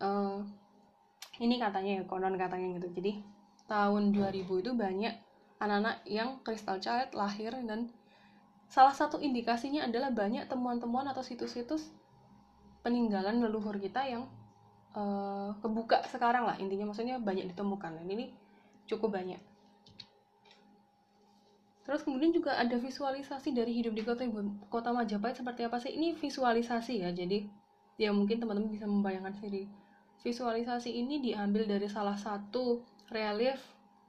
uh, 0.01 0.41
ini 1.39 1.55
katanya 1.61 2.01
ya 2.01 2.03
konon 2.09 2.35
katanya 2.35 2.81
gitu. 2.81 2.89
Jadi 2.97 3.23
tahun 3.69 4.11
2000 4.11 4.49
itu 4.49 4.71
banyak 4.73 5.13
anak-anak 5.59 6.07
yang 6.07 6.39
kristal 6.41 6.79
child 6.79 7.11
lahir 7.11 7.51
dan 7.67 7.91
salah 8.71 8.95
satu 8.95 9.19
indikasinya 9.19 9.83
adalah 9.85 10.09
banyak 10.09 10.47
temuan-temuan 10.47 11.07
atau 11.11 11.19
situs-situs 11.19 11.91
peninggalan 12.79 13.43
leluhur 13.43 13.75
kita 13.75 14.07
yang 14.07 14.23
uh, 14.95 15.51
kebuka 15.59 15.99
sekarang 16.07 16.47
lah. 16.47 16.55
Intinya 16.57 16.87
maksudnya 16.87 17.19
banyak 17.19 17.51
ditemukan 17.51 17.99
dan 17.99 18.07
ini 18.07 18.31
cukup 18.87 19.19
banyak. 19.19 19.41
Terus 21.83 22.05
kemudian 22.05 22.29
juga 22.29 22.53
ada 22.53 22.77
visualisasi 22.77 23.49
dari 23.49 23.73
hidup 23.73 23.97
di 23.97 24.05
kota 24.05 24.21
kota 24.69 24.93
Majapahit 24.93 25.41
seperti 25.41 25.65
apa 25.65 25.81
sih? 25.81 25.91
Ini 25.91 26.13
visualisasi 26.15 27.01
ya 27.01 27.09
jadi 27.09 27.49
ya 27.97 28.13
mungkin 28.13 28.37
teman-teman 28.37 28.69
bisa 28.69 28.85
membayangkan 28.85 29.33
sendiri. 29.41 29.65
Visualisasi 30.21 30.93
ini 30.93 31.17
diambil 31.17 31.65
dari 31.65 31.89
salah 31.89 32.15
satu 32.15 32.85
relief 33.09 33.57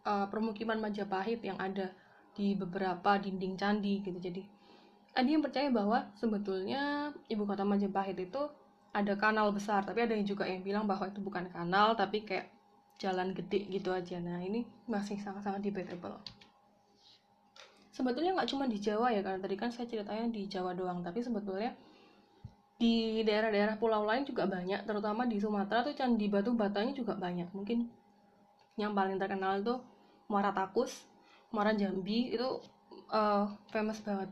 uh, 0.05 0.27
permukiman 0.29 0.79
Majapahit 0.81 1.41
yang 1.45 1.59
ada 1.61 1.93
di 2.37 2.55
beberapa 2.57 3.19
dinding 3.21 3.59
candi 3.59 4.01
gitu. 4.01 4.17
Jadi 4.17 4.43
ada 5.15 5.27
yang 5.27 5.43
percaya 5.43 5.69
bahwa 5.69 6.07
sebetulnya 6.15 7.11
ibu 7.27 7.43
kota 7.45 7.67
Majapahit 7.67 8.17
itu 8.17 8.43
ada 8.91 9.15
kanal 9.15 9.55
besar 9.55 9.87
tapi 9.87 10.03
ada 10.03 10.19
yang 10.19 10.27
juga 10.27 10.47
yang 10.47 10.67
bilang 10.67 10.85
bahwa 10.87 11.07
itu 11.07 11.23
bukan 11.23 11.47
kanal 11.51 11.95
tapi 11.95 12.27
kayak 12.27 12.51
jalan 13.01 13.33
gede 13.33 13.67
gitu 13.71 13.91
aja. 13.91 14.19
Nah 14.21 14.39
ini 14.43 14.67
masih 14.87 15.19
sangat-sangat 15.19 15.65
debatable. 15.65 16.21
Sebetulnya 17.91 18.33
nggak 18.39 18.49
cuma 18.49 18.65
di 18.71 18.79
Jawa 18.79 19.11
ya 19.11 19.21
karena 19.21 19.41
tadi 19.43 19.57
kan 19.59 19.69
saya 19.75 19.87
ceritanya 19.91 20.31
di 20.31 20.47
Jawa 20.47 20.73
doang 20.73 21.03
tapi 21.03 21.21
sebetulnya 21.21 21.75
di 22.81 23.21
daerah-daerah 23.29 23.77
pulau 23.77 24.09
lain 24.09 24.25
juga 24.25 24.49
banyak 24.49 24.89
terutama 24.89 25.29
di 25.29 25.37
Sumatera 25.37 25.85
tuh 25.85 25.93
candi 25.93 26.33
batu 26.33 26.57
batanya 26.57 26.97
juga 26.97 27.13
banyak. 27.19 27.53
Mungkin 27.53 28.00
yang 28.79 28.95
paling 28.95 29.19
terkenal 29.19 29.59
itu 29.59 29.75
Muara 30.31 30.55
Takus 30.55 31.11
Muara 31.51 31.75
Jambi 31.75 32.31
itu 32.31 32.63
uh, 33.11 33.51
famous 33.75 33.99
banget. 34.03 34.31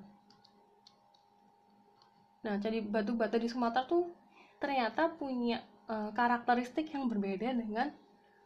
Nah 2.46 2.54
jadi 2.62 2.78
batu 2.86 3.18
bata 3.18 3.34
di 3.36 3.50
Sumatera 3.50 3.82
tuh 3.90 4.06
ternyata 4.62 5.10
punya 5.10 5.66
uh, 5.90 6.14
karakteristik 6.14 6.90
yang 6.94 7.10
berbeda 7.10 7.54
dengan 7.54 7.90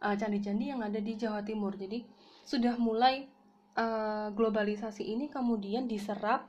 eh, 0.00 0.14
candi-candi 0.16 0.68
uh, 0.68 0.70
yang 0.76 0.80
ada 0.80 1.00
di 1.00 1.12
Jawa 1.16 1.44
Timur. 1.44 1.76
Jadi 1.76 2.04
sudah 2.48 2.80
mulai 2.80 3.28
uh, 3.76 4.32
globalisasi 4.32 5.04
ini 5.04 5.28
kemudian 5.28 5.84
diserap 5.84 6.48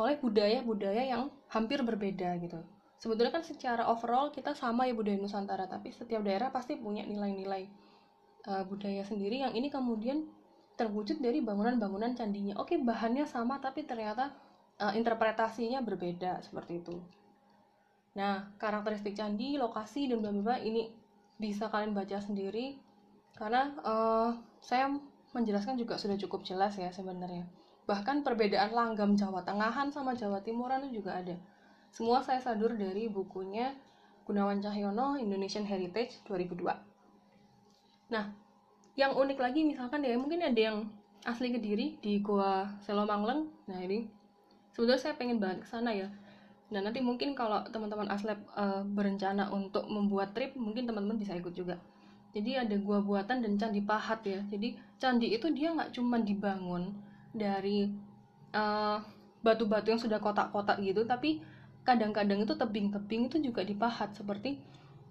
oleh 0.00 0.16
budaya-budaya 0.16 1.12
yang 1.12 1.28
hampir 1.52 1.84
berbeda 1.84 2.40
gitu. 2.40 2.60
Sebetulnya 3.00 3.32
kan 3.32 3.44
secara 3.44 3.88
overall 3.88 4.32
kita 4.32 4.56
sama 4.56 4.88
ya 4.88 4.96
budaya 4.96 5.20
Nusantara 5.20 5.68
tapi 5.68 5.92
setiap 5.92 6.24
daerah 6.24 6.48
pasti 6.48 6.76
punya 6.76 7.04
nilai-nilai 7.04 7.68
uh, 8.46 8.64
budaya 8.64 9.04
sendiri 9.04 9.42
yang 9.44 9.52
ini 9.52 9.68
kemudian 9.68 10.24
terwujud 10.80 11.20
dari 11.20 11.44
bangunan-bangunan 11.44 12.16
candinya. 12.16 12.56
Oke, 12.56 12.80
bahannya 12.80 13.28
sama 13.28 13.60
tapi 13.60 13.84
ternyata 13.84 14.32
uh, 14.80 14.92
interpretasinya 14.96 15.84
berbeda 15.84 16.40
seperti 16.40 16.80
itu. 16.80 16.96
Nah, 18.16 18.48
karakteristik 18.56 19.14
candi, 19.14 19.60
lokasi 19.60 20.08
dan 20.08 20.24
bla 20.40 20.56
ini 20.58 20.88
bisa 21.36 21.68
kalian 21.68 21.92
baca 21.92 22.20
sendiri 22.20 22.76
karena 23.36 23.72
uh, 23.80 24.30
saya 24.60 24.92
menjelaskan 25.32 25.78
juga 25.78 25.96
sudah 25.96 26.18
cukup 26.18 26.42
jelas 26.42 26.76
ya 26.76 26.90
sebenarnya. 26.90 27.46
Bahkan 27.86 28.26
perbedaan 28.26 28.74
langgam 28.74 29.14
Jawa 29.16 29.46
Tengahan 29.46 29.94
sama 29.94 30.12
Jawa 30.16 30.42
Timuran 30.42 30.90
itu 30.90 31.00
juga 31.00 31.22
ada. 31.22 31.36
Semua 31.90 32.22
saya 32.22 32.38
sadur 32.38 32.74
dari 32.78 33.10
bukunya 33.10 33.74
Gunawan 34.26 34.62
Cahyono 34.62 35.18
Indonesian 35.18 35.66
Heritage 35.66 36.22
2002. 36.26 36.89
Nah, 38.10 38.30
yang 38.98 39.14
unik 39.14 39.38
lagi 39.38 39.62
misalkan 39.64 40.02
ya 40.02 40.18
mungkin 40.18 40.42
ada 40.42 40.60
yang 40.60 40.90
asli 41.24 41.54
Kediri 41.54 41.96
di 42.02 42.18
Goa 42.20 42.66
Selomangleng. 42.82 43.46
Nah, 43.70 43.78
ini 43.80 44.10
sebetulnya 44.74 45.00
saya 45.00 45.14
pengen 45.16 45.38
banget 45.38 45.64
ke 45.64 45.68
sana 45.70 45.94
ya. 45.94 46.10
Dan 46.70 46.86
nanti 46.86 47.02
mungkin 47.02 47.34
kalau 47.34 47.66
teman-teman 47.66 48.06
aslep 48.06 48.38
uh, 48.54 48.86
berencana 48.86 49.50
untuk 49.50 49.90
membuat 49.90 50.34
trip, 50.34 50.54
mungkin 50.54 50.86
teman-teman 50.86 51.18
bisa 51.18 51.34
ikut 51.34 51.50
juga. 51.50 51.78
Jadi 52.30 52.54
ada 52.54 52.78
gua 52.78 53.02
buatan 53.02 53.42
dan 53.42 53.58
candi 53.58 53.82
pahat 53.82 54.22
ya. 54.22 54.38
Jadi 54.46 54.78
candi 55.02 55.34
itu 55.34 55.50
dia 55.50 55.74
nggak 55.74 55.90
cuma 55.98 56.14
dibangun 56.22 56.94
dari 57.34 57.90
eh, 58.54 58.98
batu-batu 59.42 59.90
yang 59.90 59.98
sudah 59.98 60.22
kotak-kotak 60.22 60.78
gitu, 60.78 61.02
tapi 61.10 61.42
kadang-kadang 61.82 62.46
itu 62.46 62.54
tebing-tebing 62.54 63.26
itu 63.26 63.36
juga 63.50 63.66
dipahat 63.66 64.12
seperti 64.14 64.60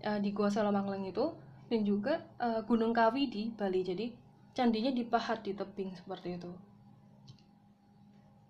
uh, 0.06 0.22
di 0.22 0.30
Gua 0.32 0.48
Selomangleng 0.54 1.10
itu 1.10 1.34
dan 1.70 1.86
juga 1.86 2.26
uh, 2.42 2.66
Gunung 2.66 2.92
Kawi 2.92 3.30
di 3.30 3.44
Bali. 3.54 3.86
Jadi 3.86 4.12
candinya 4.58 4.92
dipahat 4.92 5.46
di 5.46 5.54
tebing 5.54 5.94
seperti 5.96 6.36
itu. 6.36 6.52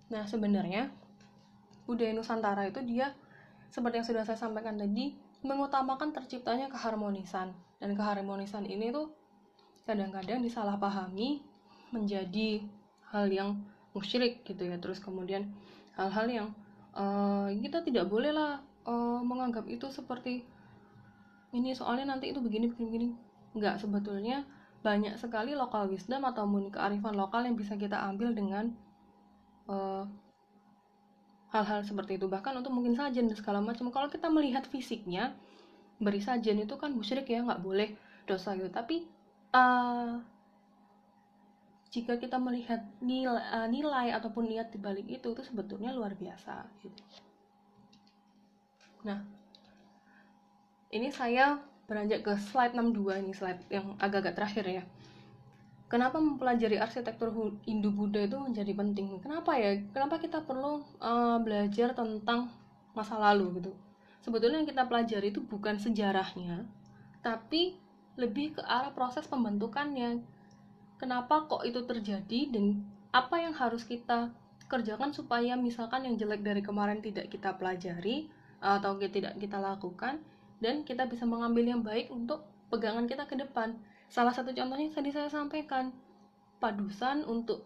Nah, 0.09 0.25
sebenarnya 0.25 0.89
budaya 1.85 2.15
Nusantara 2.15 2.65
itu 2.65 2.81
dia 2.81 3.13
seperti 3.69 4.01
yang 4.01 4.07
sudah 4.07 4.23
saya 4.25 4.39
sampaikan 4.39 4.79
tadi 4.79 5.13
mengutamakan 5.45 6.11
terciptanya 6.11 6.67
keharmonisan 6.73 7.53
dan 7.79 7.89
keharmonisan 7.95 8.65
ini 8.65 8.91
tuh 8.91 9.13
kadang-kadang 9.85 10.43
disalahpahami 10.43 11.41
menjadi 11.89 12.61
hal 13.09 13.25
yang 13.29 13.57
musyrik 13.93 14.45
gitu 14.45 14.69
ya 14.69 14.77
terus 14.77 15.01
kemudian 15.01 15.49
hal-hal 15.97 16.27
yang 16.29 16.47
uh, 16.93 17.49
kita 17.49 17.81
tidak 17.81 18.05
boleh 18.05 18.29
lah 18.29 18.61
uh, 18.85 19.21
menganggap 19.25 19.65
itu 19.65 19.89
seperti 19.89 20.45
ini 21.55 21.73
soalnya 21.73 22.13
nanti 22.15 22.29
itu 22.29 22.39
begini 22.39 22.69
begini 22.69 22.87
begini. 22.89 23.07
Nggak 23.57 23.81
sebetulnya 23.81 24.45
banyak 24.79 25.19
sekali 25.19 25.57
lokal 25.57 25.91
wisdom 25.91 26.23
atau 26.23 26.47
kearifan 26.71 27.15
lokal 27.17 27.43
yang 27.43 27.59
bisa 27.59 27.75
kita 27.75 27.99
ambil 27.99 28.31
dengan 28.31 28.71
eh, 29.67 30.03
hal-hal 31.53 31.81
seperti 31.81 32.21
itu. 32.21 32.29
Bahkan 32.29 32.53
untuk 32.61 32.73
mungkin 32.73 32.93
sajen 32.93 33.27
dan 33.29 33.37
segala 33.37 33.59
macam. 33.59 33.89
Kalau 33.89 34.07
kita 34.07 34.29
melihat 34.29 34.65
fisiknya 34.69 35.33
beri 35.99 36.21
sajen 36.23 36.63
itu 36.63 36.73
kan 36.79 36.93
musyrik 36.95 37.27
ya 37.27 37.43
nggak 37.43 37.61
boleh 37.61 37.97
dosa 38.29 38.53
gitu. 38.55 38.69
Tapi 38.69 39.03
uh, 39.53 40.21
jika 41.89 42.21
kita 42.21 42.37
melihat 42.37 42.85
nilai, 43.01 43.41
uh, 43.49 43.67
nilai 43.67 44.13
ataupun 44.13 44.45
niat 44.45 44.69
dibalik 44.69 45.09
itu 45.09 45.33
itu 45.33 45.41
sebetulnya 45.41 45.89
luar 45.91 46.13
biasa 46.13 46.69
gitu. 46.85 47.01
Nah, 49.03 49.25
ini 50.89 51.13
saya 51.13 51.61
beranjak 51.89 52.21
ke 52.21 52.33
slide 52.53 52.77
62 52.77 53.21
ini 53.25 53.33
slide 53.33 53.61
yang 53.69 53.97
agak-agak 53.97 54.37
terakhir 54.37 54.65
ya. 54.65 54.83
Kenapa 55.89 56.21
mempelajari 56.21 56.77
arsitektur 56.77 57.33
Hindu 57.65 57.89
Buddha 57.89 58.21
itu 58.21 58.37
menjadi 58.37 58.77
penting? 58.77 59.17
Kenapa 59.25 59.57
ya? 59.57 59.73
Kenapa 59.89 60.21
kita 60.21 60.45
perlu 60.45 60.85
uh, 61.01 61.41
belajar 61.41 61.97
tentang 61.97 62.53
masa 62.93 63.17
lalu 63.17 63.57
gitu? 63.57 63.73
Sebetulnya 64.21 64.61
yang 64.61 64.69
kita 64.69 64.85
pelajari 64.85 65.33
itu 65.33 65.41
bukan 65.41 65.81
sejarahnya 65.81 66.69
tapi 67.19 67.75
lebih 68.19 68.59
ke 68.59 68.61
arah 68.63 68.91
proses 68.91 69.27
pembentukannya. 69.27 70.23
Kenapa 70.99 71.47
kok 71.47 71.63
itu 71.63 71.79
terjadi 71.87 72.51
dan 72.51 72.83
apa 73.15 73.39
yang 73.39 73.55
harus 73.55 73.87
kita 73.87 74.29
kerjakan 74.67 75.15
supaya 75.15 75.55
misalkan 75.55 76.05
yang 76.05 76.19
jelek 76.19 76.43
dari 76.43 76.61
kemarin 76.61 76.99
tidak 76.99 77.31
kita 77.31 77.55
pelajari 77.55 78.29
atau 78.59 78.99
tidak 78.99 79.39
kita 79.39 79.57
lakukan 79.57 80.19
dan 80.59 80.83
kita 80.87 81.07
bisa 81.07 81.23
mengambil 81.23 81.65
yang 81.65 81.81
baik 81.83 82.11
untuk 82.11 82.47
pegangan 82.69 83.07
kita 83.09 83.25
ke 83.25 83.35
depan. 83.35 83.75
Salah 84.11 84.31
satu 84.35 84.51
contohnya 84.55 84.91
tadi 84.91 85.09
saya 85.09 85.31
sampaikan, 85.31 85.91
padusan 86.59 87.23
untuk 87.25 87.65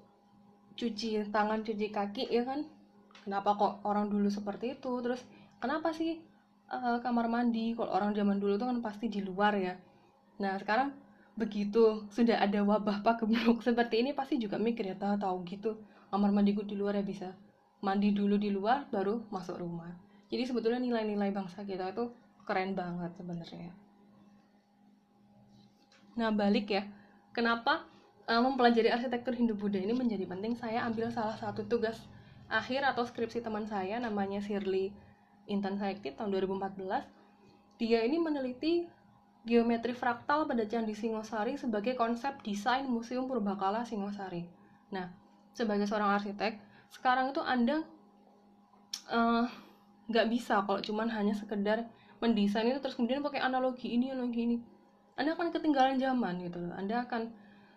cuci 0.77 1.25
tangan, 1.29 1.61
cuci 1.61 1.87
kaki, 1.89 2.29
ya 2.29 2.45
kan? 2.45 2.65
Kenapa 3.23 3.55
kok 3.55 3.73
orang 3.87 4.09
dulu 4.09 4.27
seperti 4.27 4.75
itu? 4.77 4.91
Terus 4.99 5.21
kenapa 5.57 5.95
sih 5.95 6.19
uh, 6.69 6.99
kamar 6.99 7.31
mandi? 7.31 7.71
Kalau 7.73 7.91
orang 7.91 8.11
zaman 8.13 8.37
dulu 8.41 8.59
itu 8.59 8.65
kan 8.67 8.79
pasti 8.83 9.07
di 9.07 9.23
luar 9.23 9.55
ya. 9.55 9.75
Nah 10.43 10.59
sekarang 10.59 10.91
begitu 11.33 12.05
sudah 12.13 12.37
ada 12.37 12.61
wabah 12.61 13.01
pagembluk 13.01 13.63
seperti 13.67 14.05
ini 14.05 14.13
pasti 14.13 14.37
juga 14.37 14.61
mikir 14.61 14.93
ya 14.93 14.95
tahu 14.97 15.41
gitu 15.49 15.81
kamar 16.13 16.29
mandiku 16.29 16.61
di 16.61 16.77
luar 16.77 17.01
ya 17.01 17.05
bisa 17.05 17.33
mandi 17.81 18.13
dulu 18.13 18.37
di 18.37 18.53
luar 18.53 18.85
baru 18.93 19.25
masuk 19.33 19.57
rumah 19.57 19.89
jadi 20.29 20.45
sebetulnya 20.45 20.77
nilai-nilai 20.77 21.33
bangsa 21.33 21.65
kita 21.65 21.89
itu 21.89 22.13
keren 22.43 22.75
banget 22.77 23.11
sebenarnya. 23.17 23.71
Nah 26.19 26.29
balik 26.29 26.69
ya. 26.69 26.83
Kenapa 27.33 27.87
uh, 28.29 28.41
mempelajari 28.43 28.93
arsitektur 28.93 29.33
Hindu 29.33 29.57
Buddha 29.57 29.81
ini 29.81 29.95
menjadi 29.95 30.29
penting? 30.29 30.53
Saya 30.53 30.85
ambil 30.85 31.09
salah 31.09 31.35
satu 31.39 31.65
tugas 31.65 31.97
akhir 32.51 32.85
atau 32.85 33.01
skripsi 33.07 33.41
teman 33.41 33.65
saya 33.65 33.97
namanya 33.97 34.37
Shirley 34.37 34.93
Intan 35.49 35.81
Saikti 35.81 36.13
tahun 36.13 36.29
2014 36.45 37.23
dia 37.81 38.05
ini 38.05 38.21
meneliti 38.21 38.85
geometri 39.43 39.91
fraktal 39.91 40.47
pada 40.47 40.63
Candi 40.63 40.95
Singosari 40.95 41.59
sebagai 41.59 41.99
konsep 41.99 42.39
desain 42.45 42.87
Museum 42.87 43.27
Purbakala 43.27 43.83
Singosari. 43.83 44.47
Nah, 44.95 45.11
sebagai 45.51 45.83
seorang 45.83 46.15
arsitek, 46.15 46.55
sekarang 46.87 47.35
itu 47.35 47.43
Anda 47.43 47.83
uh, 49.11 49.45
nggak 50.07 50.27
bisa 50.31 50.63
kalau 50.63 50.79
cuman 50.79 51.11
hanya 51.11 51.35
sekedar 51.35 51.91
mendesain 52.23 52.63
itu 52.63 52.79
terus 52.79 52.95
kemudian 52.95 53.19
pakai 53.19 53.43
analogi 53.43 53.91
ini 53.91 54.15
analogi 54.15 54.47
ini. 54.47 54.57
Anda 55.19 55.35
akan 55.35 55.51
ketinggalan 55.51 55.99
zaman 55.99 56.39
gitu 56.47 56.63
loh. 56.63 56.73
Anda 56.79 57.03
akan 57.03 57.21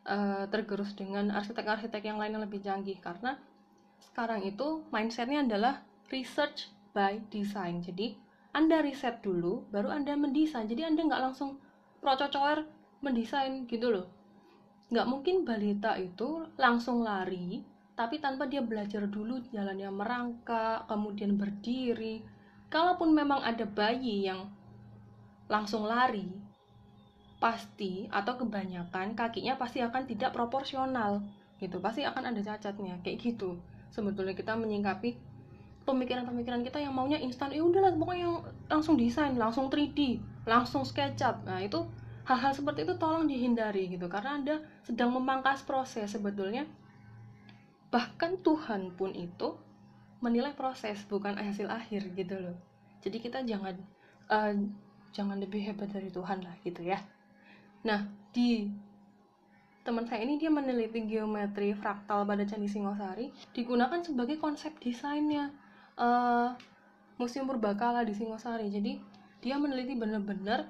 uh, 0.06 0.44
tergerus 0.46 0.94
dengan 0.94 1.34
arsitek-arsitek 1.34 2.06
yang 2.06 2.22
lain 2.22 2.38
yang 2.38 2.44
lebih 2.46 2.62
canggih 2.62 3.02
karena 3.02 3.34
sekarang 3.98 4.46
itu 4.46 4.86
mindsetnya 4.94 5.42
adalah 5.42 5.82
research 6.14 6.70
by 6.94 7.18
design. 7.34 7.82
Jadi 7.82 8.14
anda 8.54 8.80
riset 8.80 9.20
dulu 9.20 9.66
baru 9.68 9.90
anda 9.90 10.14
mendesain. 10.14 10.70
Jadi 10.70 10.86
anda 10.86 11.02
nggak 11.02 11.22
langsung 11.26 11.58
prococoer 11.98 12.64
mendesain 13.02 13.66
gitu 13.66 13.90
loh. 13.90 14.06
Nggak 14.88 15.06
mungkin 15.10 15.42
balita 15.42 15.98
itu 15.98 16.46
langsung 16.56 17.02
lari 17.02 17.60
tapi 17.96 18.20
tanpa 18.20 18.44
dia 18.44 18.60
belajar 18.60 19.08
dulu 19.08 19.40
jalannya 19.48 19.88
merangkak 19.88 20.84
kemudian 20.84 21.40
berdiri 21.40 22.20
kalaupun 22.68 23.14
memang 23.14 23.42
ada 23.42 23.64
bayi 23.64 24.26
yang 24.26 24.50
langsung 25.46 25.86
lari 25.86 26.26
pasti 27.36 28.08
atau 28.08 28.34
kebanyakan 28.40 29.12
kakinya 29.12 29.54
pasti 29.60 29.84
akan 29.84 30.08
tidak 30.08 30.32
proporsional 30.32 31.22
gitu. 31.62 31.78
Pasti 31.78 32.02
akan 32.02 32.32
ada 32.32 32.40
cacatnya 32.42 32.98
kayak 33.04 33.22
gitu. 33.22 33.60
Sebetulnya 33.92 34.34
kita 34.34 34.56
menyingkapi 34.56 35.16
pemikiran-pemikiran 35.86 36.66
kita 36.66 36.82
yang 36.82 36.92
maunya 36.92 37.20
instan. 37.22 37.54
Ya 37.54 37.62
udahlah 37.62 37.94
pokoknya 37.94 38.26
yang 38.26 38.36
langsung 38.66 38.98
desain 38.98 39.38
langsung 39.38 39.70
3D 39.70 40.18
langsung 40.48 40.82
SketchUp. 40.82 41.46
Nah 41.46 41.62
itu 41.62 41.86
hal-hal 42.26 42.52
seperti 42.52 42.82
itu 42.82 42.94
tolong 42.98 43.30
dihindari 43.30 43.86
gitu. 43.92 44.10
Karena 44.10 44.40
anda 44.40 44.56
sedang 44.82 45.14
memangkas 45.14 45.62
proses 45.62 46.10
sebetulnya. 46.10 46.66
Bahkan 47.94 48.42
Tuhan 48.42 48.96
pun 48.98 49.14
itu 49.14 49.54
menilai 50.24 50.52
proses 50.56 51.02
bukan 51.08 51.36
hasil 51.36 51.68
akhir 51.68 52.12
gitu 52.16 52.36
loh 52.38 52.56
jadi 53.04 53.16
kita 53.20 53.38
jangan 53.44 53.76
uh, 54.32 54.52
jangan 55.12 55.36
lebih 55.40 55.64
hebat 55.64 55.88
dari 55.92 56.08
Tuhan 56.12 56.44
lah 56.44 56.56
gitu 56.64 56.84
ya 56.84 57.00
Nah, 57.86 58.02
di 58.34 58.66
teman 59.86 60.02
saya 60.10 60.26
ini 60.26 60.42
dia 60.42 60.50
meneliti 60.50 61.06
geometri 61.06 61.70
fraktal 61.78 62.26
pada 62.26 62.42
Candi 62.42 62.66
Singosari 62.66 63.30
digunakan 63.54 64.02
sebagai 64.02 64.42
konsep 64.42 64.74
desainnya 64.82 65.54
uh, 65.94 66.50
Museum 67.22 67.46
Purbakala 67.46 68.02
di 68.02 68.10
Singosari. 68.10 68.66
Jadi 68.66 68.98
dia 69.38 69.54
meneliti 69.54 69.94
benar-benar 69.94 70.66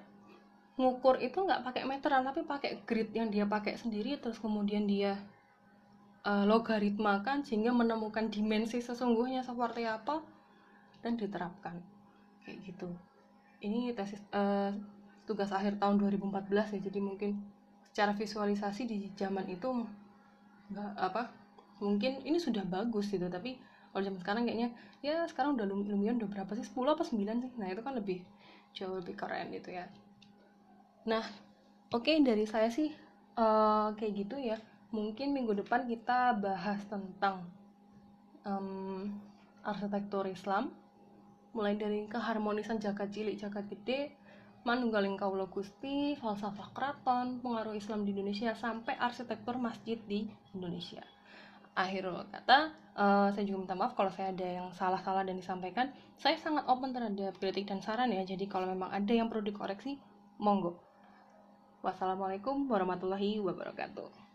ngukur 0.76 1.16
itu 1.24 1.40
nggak 1.40 1.64
pakai 1.64 1.88
meteran 1.88 2.20
tapi 2.28 2.44
pakai 2.44 2.84
grid 2.84 3.08
yang 3.16 3.32
dia 3.32 3.48
pakai 3.48 3.80
sendiri 3.80 4.20
terus 4.20 4.36
kemudian 4.36 4.84
dia 4.84 5.16
uh, 6.26 6.44
logaritmakan 6.44 7.46
sehingga 7.46 7.70
menemukan 7.70 8.26
dimensi 8.28 8.82
sesungguhnya 8.82 9.46
seperti 9.46 9.86
apa 9.86 10.20
dan 11.00 11.14
diterapkan. 11.14 11.78
Kayak 12.42 12.58
gitu. 12.66 12.90
Ini 13.62 13.94
tesis 13.94 14.20
uh, 14.34 14.74
tugas 15.26 15.50
akhir 15.54 15.78
tahun 15.78 15.98
2014 16.02 16.78
ya 16.78 16.80
jadi 16.86 17.00
mungkin 17.02 17.30
secara 17.82 18.14
visualisasi 18.14 18.86
di 18.86 19.10
zaman 19.18 19.50
itu 19.50 19.66
nggak 20.70 20.92
apa 20.98 21.30
mungkin 21.82 22.22
ini 22.22 22.38
sudah 22.38 22.62
bagus 22.62 23.10
gitu 23.10 23.26
tapi 23.26 23.58
kalau 23.90 24.02
zaman 24.06 24.20
sekarang 24.22 24.42
kayaknya 24.46 24.70
ya 25.02 25.26
sekarang 25.26 25.58
udah 25.58 25.66
lumayan 25.66 26.20
udah 26.20 26.28
berapa 26.30 26.52
sih 26.54 26.66
10 26.68 26.94
apa 26.94 27.02
9 27.02 27.16
sih? 27.42 27.52
Nah 27.58 27.66
itu 27.72 27.80
kan 27.82 27.96
lebih 27.96 28.22
jauh 28.76 29.00
lebih 29.00 29.16
keren 29.16 29.50
gitu 29.50 29.72
ya. 29.72 29.88
Nah 31.08 31.24
oke 31.90 32.04
okay, 32.06 32.20
dari 32.20 32.44
saya 32.44 32.68
sih 32.70 32.92
uh, 33.40 33.96
kayak 33.96 34.12
gitu 34.14 34.36
ya 34.36 34.60
mungkin 34.94 35.34
minggu 35.34 35.56
depan 35.64 35.86
kita 35.86 36.36
bahas 36.38 36.82
tentang 36.86 37.46
um, 38.46 39.10
arsitektur 39.66 40.30
Islam 40.30 40.70
mulai 41.56 41.74
dari 41.74 42.04
keharmonisan 42.06 42.78
jagat 42.78 43.10
cilik 43.10 43.36
jagat 43.40 43.66
gede 43.66 44.14
Manunggaling 44.66 45.14
Kaulo 45.14 45.46
Gusti, 45.46 46.18
falsafah 46.18 46.74
keraton, 46.74 47.38
pengaruh 47.38 47.78
Islam 47.78 48.02
di 48.02 48.10
Indonesia 48.10 48.50
sampai 48.50 48.98
arsitektur 48.98 49.54
masjid 49.62 49.94
di 49.94 50.26
Indonesia. 50.58 51.06
Akhirul 51.78 52.26
kata, 52.34 52.74
uh, 52.98 53.30
saya 53.30 53.46
juga 53.46 53.62
minta 53.62 53.78
maaf 53.78 53.94
kalau 53.94 54.10
saya 54.10 54.34
ada 54.34 54.42
yang 54.42 54.74
salah-salah 54.74 55.22
dan 55.22 55.38
disampaikan. 55.38 55.94
Saya 56.18 56.34
sangat 56.42 56.66
open 56.66 56.90
terhadap 56.90 57.38
kritik 57.38 57.70
dan 57.70 57.78
saran 57.78 58.10
ya, 58.10 58.26
jadi 58.26 58.42
kalau 58.50 58.66
memang 58.66 58.90
ada 58.90 59.14
yang 59.14 59.30
perlu 59.30 59.46
dikoreksi, 59.46 60.02
monggo. 60.42 60.82
Wassalamualaikum 61.86 62.66
warahmatullahi 62.66 63.38
wabarakatuh. 63.38 64.25